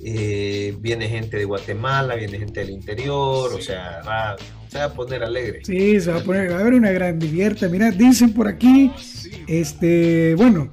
Eh, 0.01 0.73
viene 0.79 1.09
gente 1.09 1.35
de 1.35 1.43
Guatemala, 1.43 2.15
viene 2.15 2.39
gente 2.39 2.61
del 2.61 2.69
interior, 2.69 3.53
o 3.53 3.61
sea, 3.61 4.01
se 4.69 4.77
va 4.77 4.85
a 4.85 4.93
poner 4.93 5.23
alegre. 5.23 5.59
Sí, 5.65 5.99
se 5.99 6.09
va 6.09 6.19
a 6.19 6.23
poner, 6.23 6.49
va 6.49 6.55
a 6.55 6.59
haber 6.61 6.73
una 6.73 6.91
gran 6.91 7.19
divierta. 7.19 7.67
Mira, 7.67 7.91
dicen 7.91 8.33
por 8.33 8.47
aquí, 8.47 8.91
este, 9.47 10.35
bueno, 10.35 10.71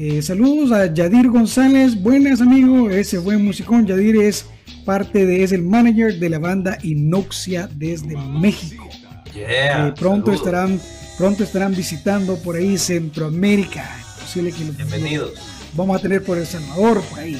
eh, 0.00 0.22
saludos 0.22 0.70
a 0.72 0.86
Yadir 0.94 1.28
González, 1.28 2.00
buenas 2.00 2.40
amigo, 2.40 2.88
ese 2.88 3.18
buen 3.18 3.44
musicón. 3.44 3.84
Yadir 3.86 4.16
es 4.16 4.46
parte 4.84 5.26
de, 5.26 5.42
es 5.42 5.50
el 5.52 5.62
manager 5.62 6.18
de 6.18 6.30
la 6.30 6.38
banda 6.38 6.78
Inoxia 6.82 7.68
desde 7.74 8.16
México. 8.16 8.88
Yeah, 9.34 9.88
Eh, 9.88 9.92
pronto 9.98 10.26
saludos. 10.32 10.34
estarán, 10.46 10.80
pronto 11.18 11.42
estarán 11.44 11.74
visitando 11.74 12.36
por 12.38 12.56
ahí 12.56 12.78
Centroamérica. 12.78 13.84
Posible 14.20 14.52
que 14.52 14.64
lo- 14.64 14.72
Bienvenidos. 14.72 15.32
vamos 15.74 15.98
a 15.98 16.02
tener 16.02 16.22
por 16.22 16.38
El 16.38 16.46
Salvador, 16.46 17.02
por 17.02 17.18
ahí. 17.18 17.36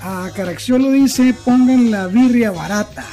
A 0.00 0.30
Caracciolo 0.34 0.90
dice, 0.92 1.34
pongan 1.44 1.90
la 1.90 2.06
birria 2.06 2.50
barata. 2.50 3.04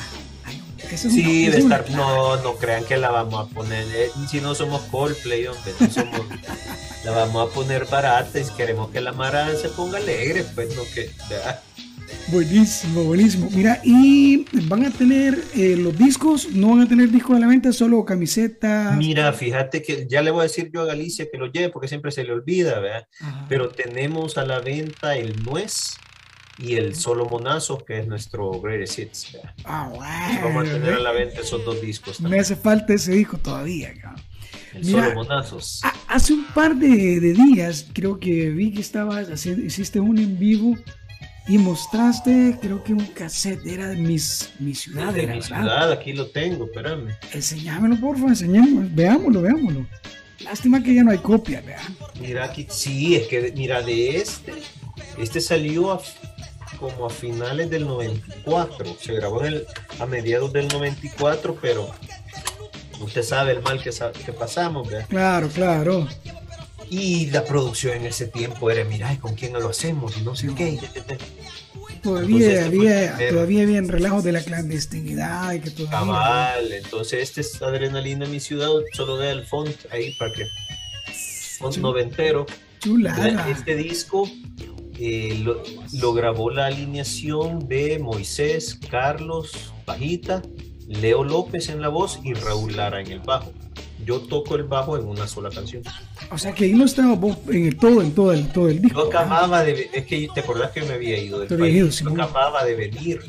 Ay, 0.46 0.62
es 0.92 1.02
Sí, 1.02 1.44
una- 1.48 1.52
de 1.56 1.58
estar, 1.62 1.86
no, 1.92 2.42
no 2.42 2.56
crean 2.56 2.86
que 2.86 2.96
la 2.98 3.12
vamos 3.12 3.48
a 3.50 3.54
poner, 3.54 3.84
eh, 3.94 4.08
si 4.32 4.40
no 4.40 4.56
somos 4.56 4.82
Coldplay, 4.84 5.46
hombre, 5.48 5.74
no 5.80 5.90
somos, 5.92 6.22
la 7.08 7.14
vamos 7.26 7.50
a 7.50 7.54
poner 7.54 7.86
barata 7.86 8.38
y 8.40 8.44
queremos 8.58 8.90
que 8.92 9.00
la 9.00 9.14
Mara 9.14 9.56
se 9.56 9.70
ponga 9.70 9.98
alegre, 9.98 10.44
pues 10.56 10.76
no 10.76 10.84
que, 10.94 11.10
¿verdad? 11.30 11.62
Buenísimo, 12.28 13.04
buenísimo. 13.04 13.50
Mira, 13.54 13.80
y 13.84 14.46
van 14.68 14.86
a 14.86 14.92
tener 14.92 15.42
eh, 15.56 15.78
los 15.78 15.98
discos, 15.98 16.50
no 16.52 16.72
van 16.72 16.82
a 16.82 16.88
tener 16.88 17.10
discos 17.10 17.38
a 17.38 17.40
la 17.40 17.48
venta, 17.48 17.72
solo 17.72 18.04
camiseta. 18.04 18.94
Mira, 18.98 19.32
fíjate 19.32 19.82
que 19.82 20.06
ya 20.10 20.22
le 20.22 20.32
voy 20.32 20.42
a 20.42 20.44
decir 20.44 20.70
yo 20.74 20.82
a 20.82 20.86
Galicia 20.86 21.28
que 21.32 21.38
lo 21.38 21.48
lleve 21.48 21.70
porque 21.70 21.88
siempre 21.88 22.12
se 22.12 22.26
le 22.26 22.34
olvida, 22.34 22.80
¿verdad? 22.80 23.08
Ajá. 23.22 23.46
Pero 23.48 23.70
tenemos 23.70 24.38
a 24.38 24.46
la 24.46 24.60
venta 24.60 25.16
el 25.16 25.42
Nuez 25.44 25.96
y 26.58 26.76
el 26.76 26.96
Solo 26.96 27.26
Monazo, 27.26 27.78
que 27.86 28.00
es 28.00 28.08
nuestro 28.08 28.60
Greatest 28.60 29.00
Hits, 29.00 29.32
¿verdad? 29.34 29.54
Ah, 29.64 30.40
Vamos 30.44 30.68
a 30.68 30.72
tener 30.74 30.94
a 30.96 31.00
la 31.00 31.12
venta 31.14 31.40
esos 31.42 31.64
dos 31.64 31.80
discos 31.82 32.20
Me 32.20 32.24
también, 32.26 32.42
hace 32.42 32.56
falta 32.58 32.94
ese 32.94 33.14
disco 33.14 33.38
todavía. 33.38 33.94
cabrón. 34.02 34.22
El 34.78 34.86
mira. 34.86 35.04
Solo 35.04 35.16
Monazos. 35.16 35.82
Ha- 35.84 35.94
Hace 36.10 36.34
un 36.34 36.46
par 36.54 36.76
de, 36.76 37.20
de 37.20 37.34
días, 37.34 37.86
creo 37.94 38.18
que 38.20 38.50
vi 38.50 38.72
que 38.72 38.80
estabas 38.82 39.46
hiciste 39.46 40.00
un 40.00 40.18
en 40.18 40.40
vivo 40.40 40.76
y 41.50 41.58
mostraste, 41.58 42.58
creo 42.62 42.84
que 42.84 42.94
un 42.94 43.06
cassette 43.08 43.66
era 43.68 43.88
de 43.90 43.98
mis, 43.98 44.52
mi 44.60 44.74
ciudad, 44.74 45.14
de 45.14 45.24
era, 45.24 45.34
mi 45.36 45.40
¿verdad? 45.42 45.60
ciudad, 45.62 45.92
aquí 45.92 46.14
lo 46.14 46.28
tengo, 46.28 46.66
espérame. 46.66 47.10
Enseñámelo, 47.34 48.00
por 48.00 48.16
favor, 48.16 48.30
enseñémoslo, 48.32 48.90
veámoslo, 48.94 49.42
veámoslo. 49.42 49.86
Lástima 50.44 50.82
que 50.84 50.94
ya 50.96 51.04
no 51.04 51.12
hay 51.12 51.18
copia, 51.18 51.62
¿verdad? 51.62 51.82
Mira 52.22 52.46
aquí, 52.46 52.68
sí, 52.70 53.16
es 53.16 53.28
que 53.28 53.54
mira, 53.56 53.82
de 53.82 54.18
este, 54.18 54.54
este 55.18 55.42
salió 55.42 55.92
a- 55.92 56.02
como 56.80 57.06
a 57.06 57.10
finales 57.10 57.70
del 57.70 57.86
94, 57.88 58.96
se 59.02 59.14
grabó 59.14 59.42
en 59.46 59.54
el- 59.54 59.66
a 60.00 60.06
mediados 60.06 60.54
del 60.54 60.68
94, 60.68 61.58
pero 61.62 61.90
usted 63.02 63.24
sabe 63.24 63.52
el 63.54 63.62
mal 63.62 63.82
que, 63.82 63.92
que 64.26 64.34
pasamos, 64.34 64.88
¿verdad? 64.90 65.08
Claro, 65.10 65.50
claro. 65.50 66.08
Y 66.90 67.28
la 67.32 67.44
producción 67.44 67.98
en 67.98 68.06
ese 68.06 68.28
tiempo 68.28 68.72
era, 68.72 68.84
mira, 68.86 69.12
¿y 69.14 69.18
¿con 69.18 69.36
quién 69.36 69.54
lo 69.54 69.70
hacemos? 69.70 70.16
Y 70.18 70.22
no 70.22 70.36
sé 70.36 70.48
qué. 70.56 70.80
Todavía 72.02 72.38
Entonces, 72.38 72.66
había, 72.66 73.12
primero. 73.16 73.34
todavía 73.34 73.64
habían 73.64 73.88
relajos 73.90 74.24
de 74.24 74.32
la 74.32 74.42
clandestinidad 74.42 75.54
y 75.54 75.60
que 75.60 75.72
todavía. 75.72 76.00
Cabal, 76.00 76.72
entonces 76.72 77.24
este 77.24 77.42
es 77.42 77.62
Adrenalina 77.62 78.26
en 78.26 78.32
mi 78.32 78.40
ciudad, 78.40 78.70
solo 78.94 79.18
vea 79.18 79.32
el 79.32 79.46
font 79.46 79.76
ahí 79.92 80.14
para 80.18 80.32
que... 80.32 80.46
Font 81.60 81.74
Sí. 81.74 81.82
noventero. 81.82 82.46
Chulada. 82.80 83.50
Este 83.50 83.76
disco 83.76 84.30
eh, 85.00 85.40
lo, 85.44 85.64
lo 86.00 86.14
grabó 86.14 86.52
la 86.52 86.68
alineación 86.68 87.68
de 87.68 87.98
Moisés, 88.00 88.80
Carlos, 88.90 89.74
Bajita, 89.86 90.42
Leo 90.88 91.24
López 91.24 91.70
en 91.70 91.82
la 91.82 91.90
voz 91.90 92.20
y 92.24 92.34
Raúl 92.34 92.76
Lara 92.76 93.02
en 93.02 93.12
el 93.12 93.20
bajo. 93.20 93.52
Yo 94.06 94.22
toco 94.22 94.56
el 94.56 94.64
bajo 94.64 94.98
en 94.98 95.06
una 95.06 95.28
sola 95.28 95.50
canción. 95.50 95.84
O 96.32 96.38
sea 96.38 96.54
que 96.54 96.66
ahí 96.66 96.74
no 96.74 96.86
estaba 96.86 97.16
vos 97.16 97.38
en 97.50 97.66
el 97.68 97.78
todo, 97.78 98.02
en 98.02 98.14
todo 98.14 98.32
el, 98.32 98.48
todo 98.52 98.70
el 98.70 98.82
disco. 98.82 99.02
Yo 99.02 99.08
acababa 99.08 99.64
de, 99.64 99.90
es 99.92 100.06
que 100.06 100.30
te 100.34 100.40
acordás 100.40 100.72
que 100.72 100.82
me 100.84 100.94
había 100.94 101.18
ido 101.20 101.40
del 101.40 101.60
país. 101.60 101.76
ido, 101.76 101.90
Yo 101.90 102.24
acababa 102.24 102.64
de 102.64 102.76
venir 102.76 103.22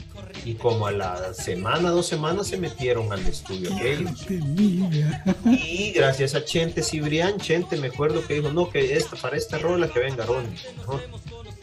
y 0.44 0.54
como 0.54 0.86
a 0.86 0.92
la 0.92 1.34
semana, 1.34 1.90
dos 1.90 2.06
semanas 2.06 2.46
se 2.46 2.56
metieron 2.58 3.12
al 3.12 3.20
estudio 3.26 3.74
aquellos. 3.74 4.26
Y 4.30 5.92
gracias 5.92 6.34
a 6.34 6.44
Chente 6.44 6.82
Cibrián, 6.82 7.38
Chente 7.38 7.76
me 7.76 7.88
acuerdo 7.88 8.26
que 8.26 8.34
dijo, 8.34 8.50
no, 8.50 8.70
que 8.70 8.96
esta, 8.96 9.16
para 9.16 9.36
esta 9.36 9.58
rola 9.58 9.88
que 9.88 10.00
venga 10.00 10.24
Ronnie. 10.24 10.56
¿no? 10.86 11.00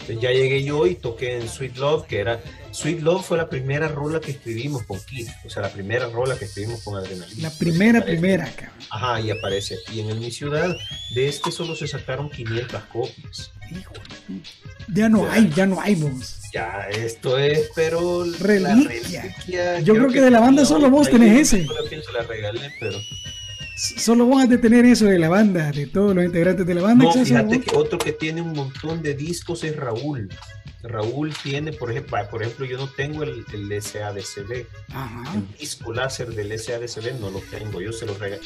Entonces 0.07 0.21
ya 0.21 0.31
llegué 0.31 0.63
yo 0.63 0.85
y 0.85 0.93
toqué 0.95 1.37
en 1.37 1.49
Sweet 1.49 1.77
Love, 1.77 2.05
que 2.05 2.19
era, 2.19 2.39
Sweet 2.71 3.01
Love 3.01 3.25
fue 3.25 3.37
la 3.37 3.49
primera 3.49 3.87
rola 3.87 4.19
que 4.19 4.31
escribimos 4.31 4.83
con 4.83 4.99
Kid, 5.03 5.27
o 5.43 5.49
sea, 5.49 5.63
la 5.63 5.69
primera 5.69 6.07
rola 6.09 6.37
que 6.37 6.45
escribimos 6.45 6.83
con 6.83 6.95
Adrenalina. 6.95 7.49
La 7.49 7.57
primera, 7.57 7.99
Aparece- 7.99 8.05
primera, 8.19 8.45
cabrón. 8.55 8.75
Ajá, 8.91 9.21
y 9.21 9.31
aparece 9.31 9.77
aquí 9.81 10.01
en 10.01 10.19
mi 10.19 10.29
ciudad. 10.29 10.75
De 11.15 11.27
este 11.27 11.51
solo 11.51 11.75
se 11.75 11.87
sacaron 11.87 12.29
500 12.29 12.83
copias. 12.85 13.51
Hijo. 13.71 13.93
Ya 14.93 15.09
no 15.09 15.27
hay, 15.31 15.49
ya 15.55 15.65
no 15.65 15.81
hay 15.81 15.95
vos. 15.95 16.39
Ya, 16.53 16.87
esto 16.91 17.39
es, 17.39 17.71
pero 17.75 18.23
la 18.25 18.37
Reliquia. 18.37 19.23
reliquia, 19.23 19.79
Yo 19.79 19.95
creo 19.95 20.09
que 20.09 20.21
de 20.21 20.29
la 20.29 20.39
banda 20.39 20.65
solo 20.65 20.91
vos 20.91 21.09
tenés 21.09 21.51
ese. 21.51 21.65
Yo 21.65 21.73
pienso 21.89 22.11
la 22.11 22.21
regalé, 22.21 22.71
pero 22.79 22.99
Solo 23.75 24.25
vos 24.25 24.43
has 24.43 24.49
de 24.49 24.57
tener 24.57 24.85
eso 24.85 25.05
de 25.05 25.19
la 25.19 25.29
banda, 25.29 25.71
de 25.71 25.85
todos 25.87 26.15
los 26.15 26.23
integrantes 26.23 26.65
de 26.65 26.73
la 26.75 26.81
banda. 26.81 27.05
No, 27.05 27.11
fíjate 27.11 27.59
que 27.61 27.75
otro 27.75 27.97
que 27.97 28.13
tiene 28.13 28.41
un 28.41 28.53
montón 28.53 29.01
de 29.01 29.13
discos 29.13 29.63
es 29.63 29.75
Raúl. 29.75 30.29
Raúl 30.83 31.33
tiene, 31.41 31.73
por 31.73 31.89
ejemplo, 31.91 32.15
por 32.29 32.43
ejemplo 32.43 32.65
yo 32.65 32.77
no 32.77 32.87
tengo 32.87 33.23
el, 33.23 33.43
el 33.53 33.81
SADCB, 33.81 34.65
Ajá. 34.93 35.33
el 35.35 35.57
disco 35.57 35.91
láser 35.91 36.27
del 36.29 36.57
SADCB 36.59 37.19
no 37.19 37.31
lo 37.31 37.39
tengo, 37.39 37.81
yo 37.81 37.91
se 37.91 38.05
lo 38.05 38.13
regalé. 38.13 38.41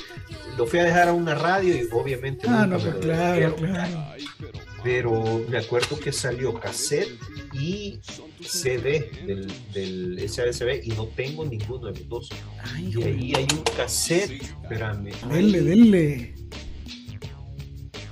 Lo 0.57 0.65
fui 0.65 0.79
a 0.79 0.85
dejar 0.85 1.09
a 1.09 1.13
una 1.13 1.35
radio 1.35 1.75
y 1.75 1.87
obviamente 1.91 2.47
Ah, 2.49 2.65
nunca 2.65 2.77
no, 2.77 2.77
me 2.77 2.91
pues 2.91 2.93
lo 2.95 2.99
claro, 3.01 3.55
claro. 3.55 4.05
Pero 4.39 4.59
me 4.83 5.57
acuerdo 5.57 5.99
que 5.99 6.11
salió 6.11 6.53
cassette 6.53 7.09
y 7.53 7.99
CD 8.41 9.09
del, 9.25 9.51
del 9.73 10.29
SADCB 10.29 10.83
y 10.83 10.89
no 10.89 11.07
tengo 11.07 11.45
ninguno 11.45 11.91
de 11.91 11.99
los 11.99 12.09
dos. 12.09 12.29
Ay, 12.63 12.93
Y 12.95 13.03
ahí 13.03 13.33
hay 13.35 13.47
un 13.51 13.63
cassette, 13.75 14.41
espérame. 14.41 15.11
Dele, 15.29 15.59
ahí 15.59 15.63
dele. 15.65 16.35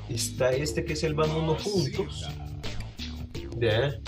está 0.09 0.51
este 0.51 0.83
que 0.83 0.93
es 0.93 1.03
el 1.03 1.13
Vámonos 1.13 1.63
Juntos, 1.63 2.27
¿ya? 3.59 3.99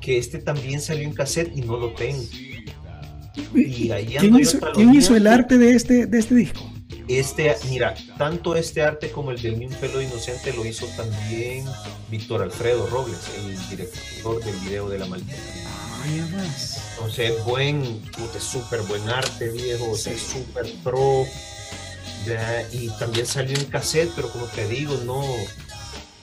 que 0.00 0.18
este 0.18 0.38
también 0.38 0.80
salió 0.80 1.04
en 1.04 1.12
cassette 1.12 1.56
y 1.56 1.62
no 1.62 1.76
lo 1.78 1.92
tengo. 1.94 2.22
Y 3.54 3.90
ahí 3.90 4.16
¿Quién 4.18 4.38
hizo, 4.38 4.58
quién 4.74 4.94
hizo 4.94 5.14
el 5.14 5.26
arte 5.26 5.58
de 5.58 5.74
este, 5.74 6.06
de 6.06 6.18
este 6.18 6.34
disco? 6.34 6.72
Este, 7.08 7.56
mira, 7.68 7.94
tanto 8.18 8.56
este 8.56 8.82
arte 8.82 9.10
como 9.10 9.30
el 9.30 9.40
del 9.40 9.58
Ni 9.58 9.66
un 9.66 9.74
pelo 9.74 10.02
inocente 10.02 10.52
lo 10.52 10.64
hizo 10.64 10.86
también 10.96 11.64
Víctor 12.10 12.42
Alfredo 12.42 12.86
Robles, 12.88 13.20
el 13.36 13.68
director 13.68 14.42
del 14.44 14.56
video 14.56 14.88
de 14.88 14.98
la 14.98 15.06
maldita. 15.06 15.36
Ay, 16.02 16.20
además. 16.20 16.80
Entonces, 16.94 17.44
buen, 17.44 18.00
puta, 18.16 18.38
es 18.38 18.44
súper 18.44 18.80
buen 18.82 19.08
arte, 19.08 19.50
viejo, 19.50 19.90
o 19.90 19.96
sea, 19.96 20.12
es 20.12 20.22
súper 20.22 20.72
pro. 20.82 21.24
ya, 22.26 22.66
y 22.72 22.88
también 22.98 23.26
salió 23.26 23.56
en 23.56 23.66
cassette, 23.66 24.10
pero 24.16 24.28
como 24.30 24.46
te 24.46 24.66
digo, 24.66 24.96
no. 25.04 25.22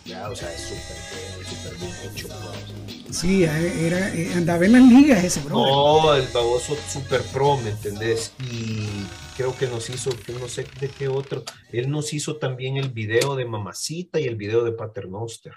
Ya, 0.06 0.30
o 0.30 0.36
sea, 0.36 0.54
es 0.54 0.62
súper 0.64 0.98
bien, 1.14 1.48
súper 1.50 1.78
bien 1.78 1.96
hecho. 2.12 2.28
bro. 2.28 3.14
Sí, 3.14 3.44
era, 3.44 4.10
eh, 4.14 4.34
andaba 4.36 4.66
en 4.66 4.74
las 4.74 4.82
ligas 4.82 5.24
ese, 5.24 5.40
bro. 5.42 5.56
No, 5.56 6.14
el 6.16 6.28
baboso 6.34 6.76
super 6.92 7.22
pro, 7.22 7.56
¿me 7.58 7.70
entendés? 7.70 8.34
Y 8.52 9.06
creo 9.36 9.56
que 9.56 9.68
nos 9.68 9.90
hizo, 9.90 10.12
que 10.26 10.34
no 10.34 10.48
sé 10.48 10.66
de 10.80 10.90
qué 10.90 11.08
otro, 11.08 11.44
él 11.72 11.90
nos 11.90 12.14
hizo 12.14 12.38
también 12.38 12.78
el 12.78 12.90
video 12.92 13.36
de 13.36 13.46
Mamacita 13.46 14.20
y 14.20 14.26
el 14.26 14.36
video 14.36 14.64
de 14.64 14.72
Paternoster. 14.72 15.54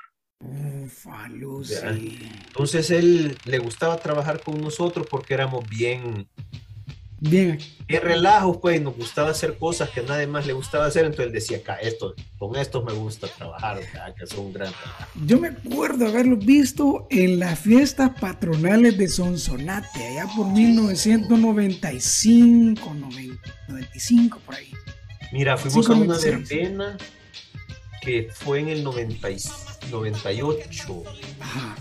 Entonces 2.46 2.90
él 2.90 3.38
le 3.44 3.58
gustaba 3.58 3.96
trabajar 3.96 4.42
con 4.42 4.60
nosotros 4.60 5.06
porque 5.10 5.34
éramos 5.34 5.68
bien, 5.68 6.28
Bien. 7.18 7.58
En 7.88 8.02
relajo, 8.02 8.60
pues, 8.60 8.80
nos 8.82 8.94
gustaba 8.96 9.30
hacer 9.30 9.56
cosas 9.56 9.88
que 9.90 10.00
a 10.00 10.02
nadie 10.02 10.26
más 10.26 10.46
le 10.46 10.52
gustaba 10.52 10.84
hacer, 10.86 11.04
entonces 11.04 11.26
él 11.26 11.32
decía, 11.32 11.58
acá, 11.58 11.76
esto, 11.76 12.14
con 12.38 12.56
estos 12.56 12.84
me 12.84 12.92
gusta 12.92 13.26
trabajar, 13.28 13.78
acá, 13.78 14.12
que 14.14 14.26
son 14.26 14.46
un 14.46 14.52
gran 14.52 14.72
trabajo. 14.72 15.06
Yo 15.24 15.38
me 15.40 15.48
acuerdo 15.48 16.06
haberlo 16.06 16.36
visto 16.36 17.06
en 17.10 17.38
las 17.38 17.58
fiestas 17.58 18.10
patronales 18.20 18.98
de 18.98 19.08
Sonsonate, 19.08 20.06
allá 20.08 20.26
por 20.36 20.46
1995, 20.48 22.94
95, 22.94 24.38
por 24.44 24.54
ahí. 24.54 24.70
Mira, 25.32 25.56
fuimos 25.56 25.86
Cinco 25.86 25.98
a 25.98 26.02
una 26.04 26.18
verbena 26.18 26.96
que 28.02 28.28
fue 28.32 28.60
en 28.60 28.68
el 28.68 28.84
90 28.84 29.30
y- 29.30 29.38
98. 29.90 31.02
Ajá. 31.40 31.76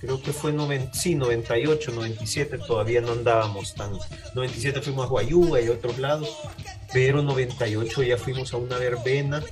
Creo 0.00 0.20
que 0.22 0.32
fue 0.32 0.52
noven- 0.52 0.90
sí, 0.92 1.14
98, 1.14 1.90
97, 1.92 2.58
todavía 2.58 3.00
no 3.00 3.12
andábamos 3.12 3.74
tan. 3.74 3.92
97 4.34 4.82
fuimos 4.82 5.06
a 5.06 5.08
Guayuga 5.08 5.60
y 5.60 5.68
otros 5.68 5.98
lados, 5.98 6.28
pero 6.92 7.22
98 7.22 8.02
ya 8.02 8.16
fuimos 8.18 8.52
a 8.52 8.58
una 8.58 8.76
verbena 8.78 9.42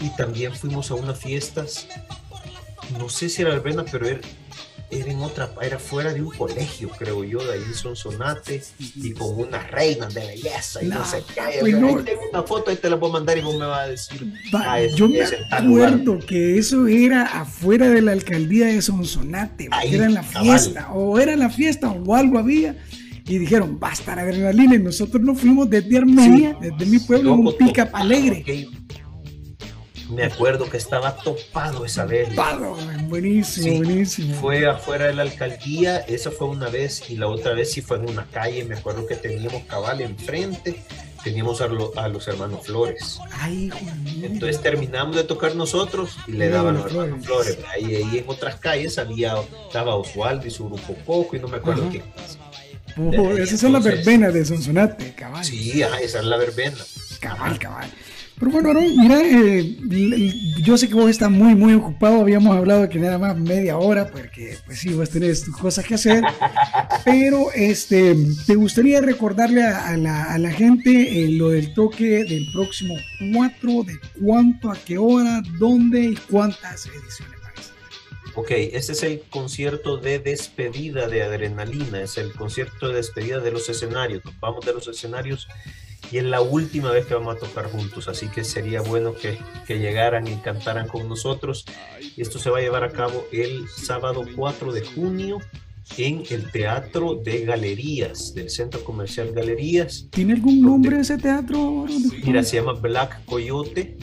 y 0.00 0.08
también 0.16 0.54
fuimos 0.54 0.90
a 0.90 0.94
unas 0.94 1.18
fiestas. 1.18 1.86
No 2.98 3.08
sé 3.08 3.28
si 3.28 3.42
era 3.42 3.50
verbena, 3.50 3.84
pero 3.90 4.08
era, 4.90 5.10
en 5.10 5.20
otra, 5.22 5.50
era 5.62 5.78
fuera 5.78 6.12
de 6.12 6.22
un 6.22 6.30
colegio, 6.30 6.88
creo 6.98 7.24
yo, 7.24 7.44
de 7.44 7.54
ahí 7.54 7.62
en 7.66 7.74
Sonsonate 7.74 8.62
y 8.96 9.12
con 9.12 9.38
unas 9.40 9.70
reinas 9.70 10.12
de 10.14 10.20
belleza 10.26 10.82
y 10.82 10.86
no, 10.88 11.00
No, 11.00 11.04
sé 11.04 11.22
qué. 11.34 11.40
pues 11.60 11.74
Ahí 11.74 11.80
no. 11.80 12.02
tengo 12.04 12.20
una 12.32 12.42
foto, 12.42 12.70
ahí 12.70 12.76
te 12.76 12.88
la 12.90 12.96
a 12.96 12.98
mandar 13.08 13.36
y 13.38 13.40
vos 13.42 13.58
me 13.58 13.66
vas 13.66 13.80
a 13.80 13.88
decir. 13.88 14.32
Va, 14.54 14.80
es- 14.80 14.94
yo 14.94 15.08
me 15.08 15.14
lugar. 15.18 15.34
acuerdo 15.94 16.18
que 16.26 16.58
eso 16.58 16.86
era 16.86 17.24
afuera 17.24 17.88
de 17.90 18.02
la 18.02 18.12
alcaldía 18.12 18.66
de 18.66 18.80
Sonsonate, 18.82 19.68
Ahí, 19.70 19.94
era 19.94 20.06
en 20.06 20.14
la 20.14 20.22
cabal. 20.22 20.42
fiesta, 20.58 20.92
o 20.92 21.18
era 21.18 21.32
en 21.32 21.40
la 21.40 21.50
fiesta 21.50 21.90
o 21.90 22.14
algo 22.14 22.38
había. 22.38 22.76
Y 23.26 23.38
dijeron, 23.38 23.80
va 23.82 23.88
a 23.88 23.92
estar 23.94 24.18
adrenalina. 24.18 24.74
Y 24.74 24.80
nosotros 24.80 25.22
nos 25.22 25.40
fuimos 25.40 25.70
desde 25.70 25.96
Armenia, 25.96 26.58
desde 26.60 26.84
mi 26.84 26.98
pueblo, 26.98 27.32
en 27.32 27.40
un 27.40 27.56
pick-up 27.56 27.86
topado, 27.86 27.96
alegre. 28.04 28.68
Me 30.10 30.24
acuerdo 30.24 30.68
que 30.68 30.76
estaba 30.76 31.16
topado 31.16 31.84
esa 31.84 32.04
vez. 32.04 32.28
Topado, 32.30 32.76
buenísimo, 33.08 33.64
Sí, 33.66 33.76
buenísimo. 33.78 34.34
Fue 34.40 34.66
afuera 34.66 35.06
de 35.06 35.14
la 35.14 35.22
alcaldía, 35.22 35.98
esa 35.98 36.30
fue 36.30 36.48
una 36.48 36.68
vez, 36.68 37.08
y 37.10 37.16
la 37.16 37.26
otra 37.28 37.54
vez 37.54 37.72
sí 37.72 37.80
fue 37.80 37.96
en 37.98 38.08
una 38.10 38.26
calle, 38.26 38.64
me 38.64 38.74
acuerdo 38.76 39.06
que 39.06 39.16
teníamos 39.16 39.62
cabal 39.64 40.00
enfrente, 40.02 40.82
teníamos 41.22 41.60
a, 41.62 41.68
lo- 41.68 41.96
a 41.98 42.08
los 42.08 42.28
hermanos 42.28 42.66
Flores. 42.66 43.18
Ay, 43.32 43.70
Juan, 43.70 44.04
Entonces 44.22 44.60
terminamos 44.60 45.16
de 45.16 45.24
tocar 45.24 45.54
nosotros 45.56 46.16
y 46.26 46.32
le 46.32 46.50
daban 46.50 46.76
a 46.76 46.80
los 46.80 46.90
hermanos 46.92 47.24
Flores. 47.24 47.58
Ahí, 47.72 47.96
ahí 47.96 48.18
en 48.18 48.24
otras 48.26 48.56
calles 48.56 48.98
había, 48.98 49.34
estaba 49.66 49.94
Osvaldo 49.94 50.46
y 50.46 50.50
su 50.50 50.66
grupo 50.68 50.94
Coco 51.06 51.34
y 51.36 51.40
no 51.40 51.48
me 51.48 51.56
acuerdo 51.56 51.88
quién. 51.90 52.02
Oh, 52.96 53.30
ahí, 53.30 53.38
esas 53.42 53.58
son 53.60 53.72
las 53.72 53.82
verbenas 53.82 54.34
de 54.34 54.44
Sonsonate, 54.44 55.14
cabal. 55.14 55.44
Sí, 55.44 55.82
ajá, 55.82 55.98
esa 56.00 56.18
es 56.20 56.24
la 56.26 56.36
verbena. 56.36 56.76
Cabal, 57.20 57.58
cabal. 57.58 57.90
Pero 58.38 58.50
bueno, 58.50 58.70
Aaron, 58.70 58.96
mira, 58.96 59.20
eh, 59.22 59.76
yo 60.62 60.76
sé 60.76 60.88
que 60.88 60.94
vos 60.94 61.08
estás 61.08 61.30
muy, 61.30 61.54
muy 61.54 61.74
ocupado. 61.74 62.20
Habíamos 62.20 62.56
hablado 62.56 62.88
que 62.88 62.98
nada 62.98 63.16
más 63.16 63.36
media 63.36 63.78
hora, 63.78 64.10
porque 64.10 64.56
pues 64.66 64.80
sí, 64.80 64.92
vos 64.92 65.08
tenés 65.10 65.44
tus 65.44 65.56
cosas 65.56 65.84
que 65.84 65.94
hacer. 65.94 66.22
Pero 67.04 67.52
este, 67.52 68.16
te 68.46 68.54
gustaría 68.56 69.00
recordarle 69.00 69.62
a, 69.62 69.88
a 69.88 69.96
la, 69.96 70.24
a 70.24 70.38
la 70.38 70.50
gente 70.50 71.24
eh, 71.24 71.28
lo 71.30 71.50
del 71.50 71.72
toque 71.74 72.24
del 72.24 72.48
próximo 72.52 72.94
4, 73.34 73.84
de 73.84 73.98
cuánto, 74.20 74.70
a 74.70 74.76
qué 74.76 74.98
hora, 74.98 75.40
dónde 75.58 76.00
y 76.04 76.16
cuántas 76.16 76.86
ediciones. 76.86 77.34
Ok, 78.36 78.50
este 78.50 78.92
es 78.92 79.02
el 79.04 79.22
concierto 79.30 79.96
de 79.96 80.18
despedida 80.18 81.06
de 81.06 81.22
Adrenalina, 81.22 82.02
es 82.02 82.18
el 82.18 82.32
concierto 82.32 82.88
de 82.88 82.96
despedida 82.96 83.38
de 83.38 83.52
los 83.52 83.68
escenarios. 83.68 84.24
Nos 84.24 84.40
vamos 84.40 84.66
de 84.66 84.72
los 84.72 84.88
escenarios 84.88 85.46
y 86.10 86.18
es 86.18 86.24
la 86.24 86.40
última 86.40 86.90
vez 86.90 87.06
que 87.06 87.14
vamos 87.14 87.36
a 87.36 87.38
tocar 87.38 87.70
juntos, 87.70 88.08
así 88.08 88.28
que 88.28 88.44
sería 88.44 88.80
bueno 88.80 89.14
que, 89.14 89.38
que 89.66 89.78
llegaran 89.78 90.26
y 90.26 90.36
cantaran 90.36 90.88
con 90.88 91.08
nosotros. 91.08 91.64
Y 92.16 92.22
esto 92.22 92.38
se 92.38 92.50
va 92.50 92.58
a 92.58 92.60
llevar 92.60 92.84
a 92.84 92.90
cabo 92.90 93.26
el 93.32 93.68
sábado 93.68 94.24
4 94.36 94.72
de 94.72 94.84
junio 94.84 95.38
en 95.98 96.22
el 96.30 96.50
Teatro 96.50 97.16
de 97.16 97.44
Galerías, 97.44 98.34
del 98.34 98.50
Centro 98.50 98.82
Comercial 98.84 99.32
Galerías. 99.32 100.06
¿Tiene 100.10 100.34
algún 100.34 100.62
nombre 100.62 101.00
ese 101.00 101.18
teatro? 101.18 101.86
Mira, 102.24 102.42
se 102.42 102.56
llama 102.56 102.72
Black 102.72 103.24
Coyote 103.26 103.98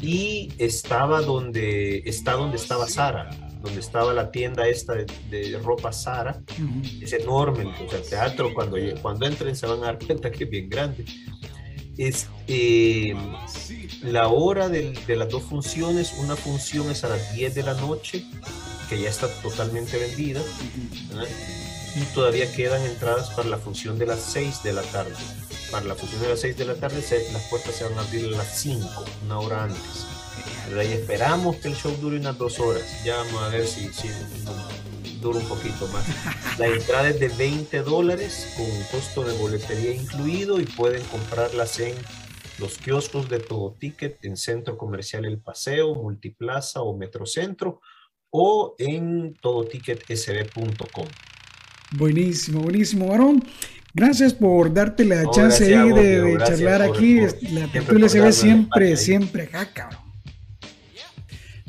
y 0.00 0.50
estaba 0.58 1.22
donde 1.22 2.02
está 2.04 2.32
donde 2.32 2.56
estaba 2.56 2.88
Sara, 2.88 3.30
donde 3.62 3.80
estaba 3.80 4.12
la 4.12 4.30
tienda 4.30 4.66
esta 4.68 4.94
de, 4.94 5.06
de 5.30 5.58
ropa 5.58 5.92
Sara. 5.92 6.40
Es 7.02 7.12
enorme, 7.12 7.64
o 7.66 7.88
sea, 7.88 7.98
el 7.98 8.08
teatro 8.08 8.52
cuando, 8.54 8.76
cuando 9.00 9.26
entren 9.26 9.54
se 9.56 9.66
van 9.66 9.80
a 9.82 9.86
dar 9.86 9.98
cuenta 9.98 10.30
que 10.30 10.44
es 10.44 10.50
bien 10.50 10.68
grande. 10.68 11.04
Es, 11.98 12.26
eh, 12.48 13.14
la 14.02 14.28
hora 14.28 14.68
del- 14.68 14.94
de 15.06 15.16
las 15.16 15.28
dos 15.28 15.42
funciones, 15.42 16.14
una 16.18 16.36
función 16.36 16.90
es 16.90 17.04
a 17.04 17.08
las 17.08 17.34
10 17.34 17.54
de 17.54 17.62
la 17.62 17.74
noche, 17.74 18.24
que 18.88 19.00
ya 19.00 19.08
está 19.10 19.28
totalmente 19.42 19.98
vendida, 19.98 20.40
¿verdad? 21.10 21.28
y 21.94 22.00
todavía 22.14 22.50
quedan 22.50 22.82
entradas 22.86 23.28
para 23.30 23.48
la 23.50 23.58
función 23.58 23.98
de 23.98 24.06
las 24.06 24.20
6 24.20 24.62
de 24.62 24.72
la 24.72 24.82
tarde. 24.82 25.12
Para 25.70 25.84
la 25.84 25.94
función 25.94 26.22
de 26.22 26.28
las 26.30 26.40
6 26.40 26.56
de 26.56 26.64
la 26.64 26.74
tarde 26.74 27.02
se- 27.02 27.30
las 27.32 27.42
puertas 27.50 27.74
se 27.74 27.84
van 27.84 27.98
a 27.98 28.00
abrir 28.02 28.26
a 28.34 28.38
las 28.38 28.58
5, 28.58 29.04
una 29.24 29.38
hora 29.38 29.64
antes. 29.64 30.06
Esperamos 30.80 31.56
que 31.56 31.68
el 31.68 31.74
show 31.74 31.94
dure 32.00 32.18
unas 32.18 32.36
dos 32.38 32.58
horas. 32.58 33.04
Ya 33.04 33.16
vamos 33.16 33.42
a 33.42 33.48
ver 33.48 33.66
si, 33.66 33.92
si 33.92 34.08
dura 35.20 35.38
un 35.38 35.46
poquito 35.46 35.86
más. 35.88 36.04
La 36.58 36.66
entrada 36.66 37.08
es 37.08 37.20
de 37.20 37.28
20 37.28 37.82
dólares 37.82 38.54
con 38.56 38.66
costo 38.90 39.24
de 39.24 39.36
boletería 39.38 39.94
incluido 39.94 40.60
y 40.60 40.64
pueden 40.64 41.02
comprarlas 41.04 41.80
en 41.80 41.94
los 42.58 42.78
kioscos 42.78 43.28
de 43.28 43.40
Todo 43.40 43.74
Ticket 43.78 44.24
en 44.24 44.36
Centro 44.36 44.76
Comercial 44.76 45.24
El 45.24 45.38
Paseo, 45.38 45.94
Multiplaza 45.94 46.82
o 46.82 46.96
Metrocentro 46.96 47.80
o 48.30 48.74
en 48.78 49.34
todoticketsb.com. 49.40 51.06
Buenísimo, 51.92 52.62
buenísimo, 52.62 53.08
varón. 53.08 53.44
Gracias 53.94 54.32
por 54.32 54.72
darte 54.72 55.04
la 55.04 55.22
No, 55.22 55.30
chance 55.30 55.64
ahí 55.66 55.90
vos, 55.90 56.00
de, 56.00 56.38
charlar 56.38 56.80
aquí. 56.80 57.20
por 57.20 57.50
la 57.50 57.66
tertulia 57.70 58.08
se 58.08 58.20
ve 58.20 58.32
siempre, 58.32 58.96
siempre 58.96 59.42
acá, 59.42 59.68
cabrón. 59.72 60.01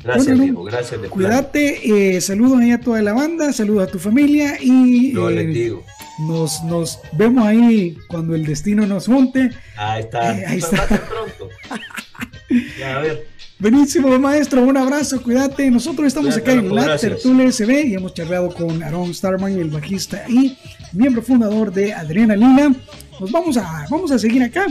Gracias, 0.04 0.38
Diego, 0.38 0.64
gracias 0.64 1.00
de. 1.02 1.08
Cuídate, 1.08 2.16
eh, 2.16 2.20
saludos 2.20 2.60
ahí 2.60 2.72
a 2.72 2.80
toda 2.80 3.00
la 3.02 3.14
banda, 3.14 3.52
saludos 3.52 3.88
a 3.88 3.90
tu 3.90 3.98
familia 3.98 4.58
y 4.60 5.12
Yo 5.12 5.30
eh, 5.30 5.34
les 5.34 5.54
digo. 5.54 5.84
nos, 6.18 6.62
nos 6.64 7.00
vemos 7.12 7.44
ahí 7.46 7.96
cuando 8.08 8.34
el 8.34 8.44
destino 8.44 8.86
nos 8.86 9.06
junte. 9.06 9.50
Ahí 9.76 10.02
está. 10.02 10.38
Eh, 10.38 10.44
ahí 10.46 10.58
está. 10.58 10.86
pronto. 10.86 11.48
Ya, 12.78 12.98
a 12.98 13.00
ver. 13.00 13.26
Buenísimo, 13.58 14.18
maestro, 14.18 14.62
un 14.62 14.76
abrazo, 14.76 15.22
cuídate. 15.22 15.70
Nosotros 15.70 16.08
estamos 16.08 16.36
acá 16.36 16.52
en 16.52 16.74
la. 16.74 16.98
Tertulia 16.98 17.50
SB 17.50 17.86
y 17.86 17.94
hemos 17.94 18.12
charlado 18.12 18.52
con 18.52 18.82
Aaron 18.82 19.14
Starman, 19.14 19.52
el 19.52 19.70
bajista 19.70 20.24
y 20.28 20.58
miembro 20.92 21.22
fundador 21.22 21.72
de 21.72 21.94
Adrenalina. 21.94 22.74
Nos 23.20 23.30
vamos 23.30 23.56
a, 23.56 23.86
vamos 23.88 24.10
a 24.10 24.18
seguir 24.18 24.42
acá. 24.42 24.66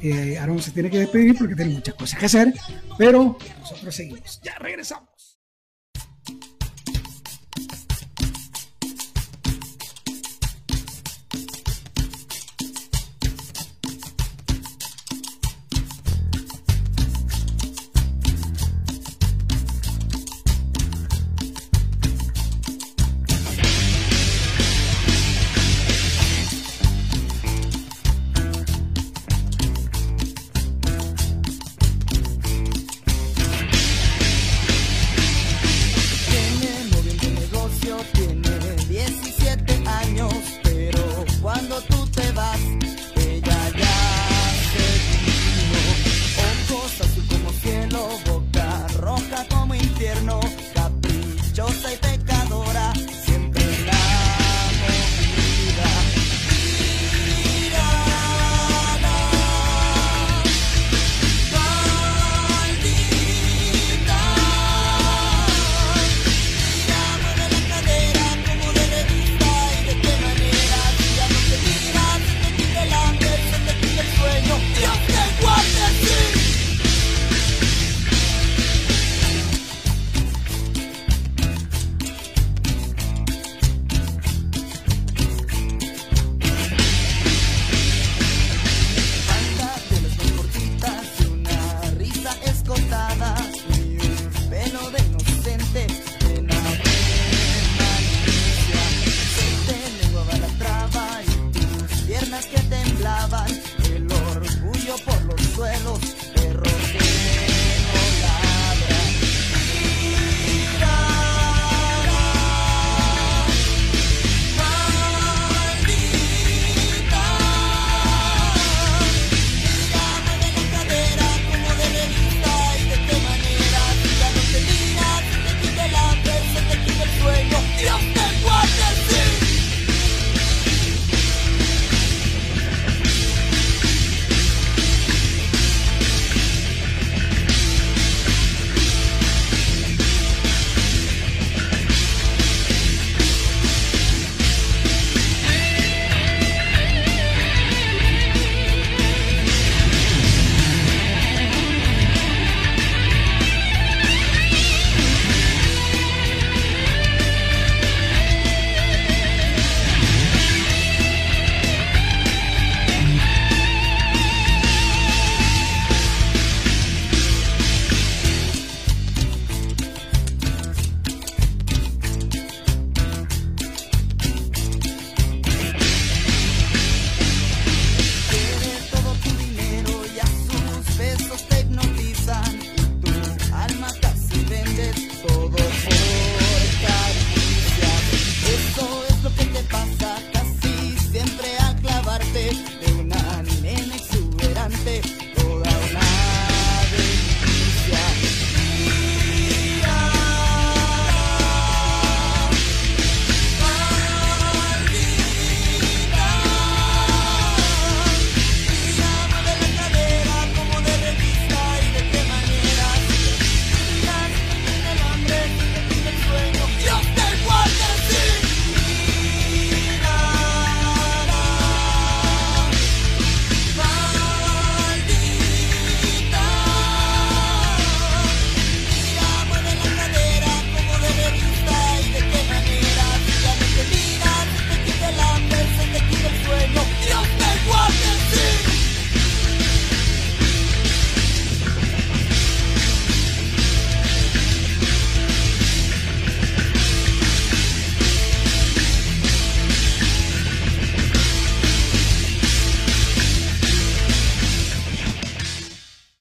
Eh, 0.00 0.38
Aaron 0.38 0.62
se 0.62 0.70
tiene 0.70 0.88
que 0.88 1.00
despedir 1.00 1.36
porque 1.36 1.56
tiene 1.56 1.74
muchas 1.74 1.94
cosas 1.94 2.18
que 2.18 2.26
hacer, 2.26 2.54
pero 2.96 3.36
nosotros 3.60 3.94
seguimos. 3.94 4.40
Ya 4.42 4.54
regresamos. 4.58 5.07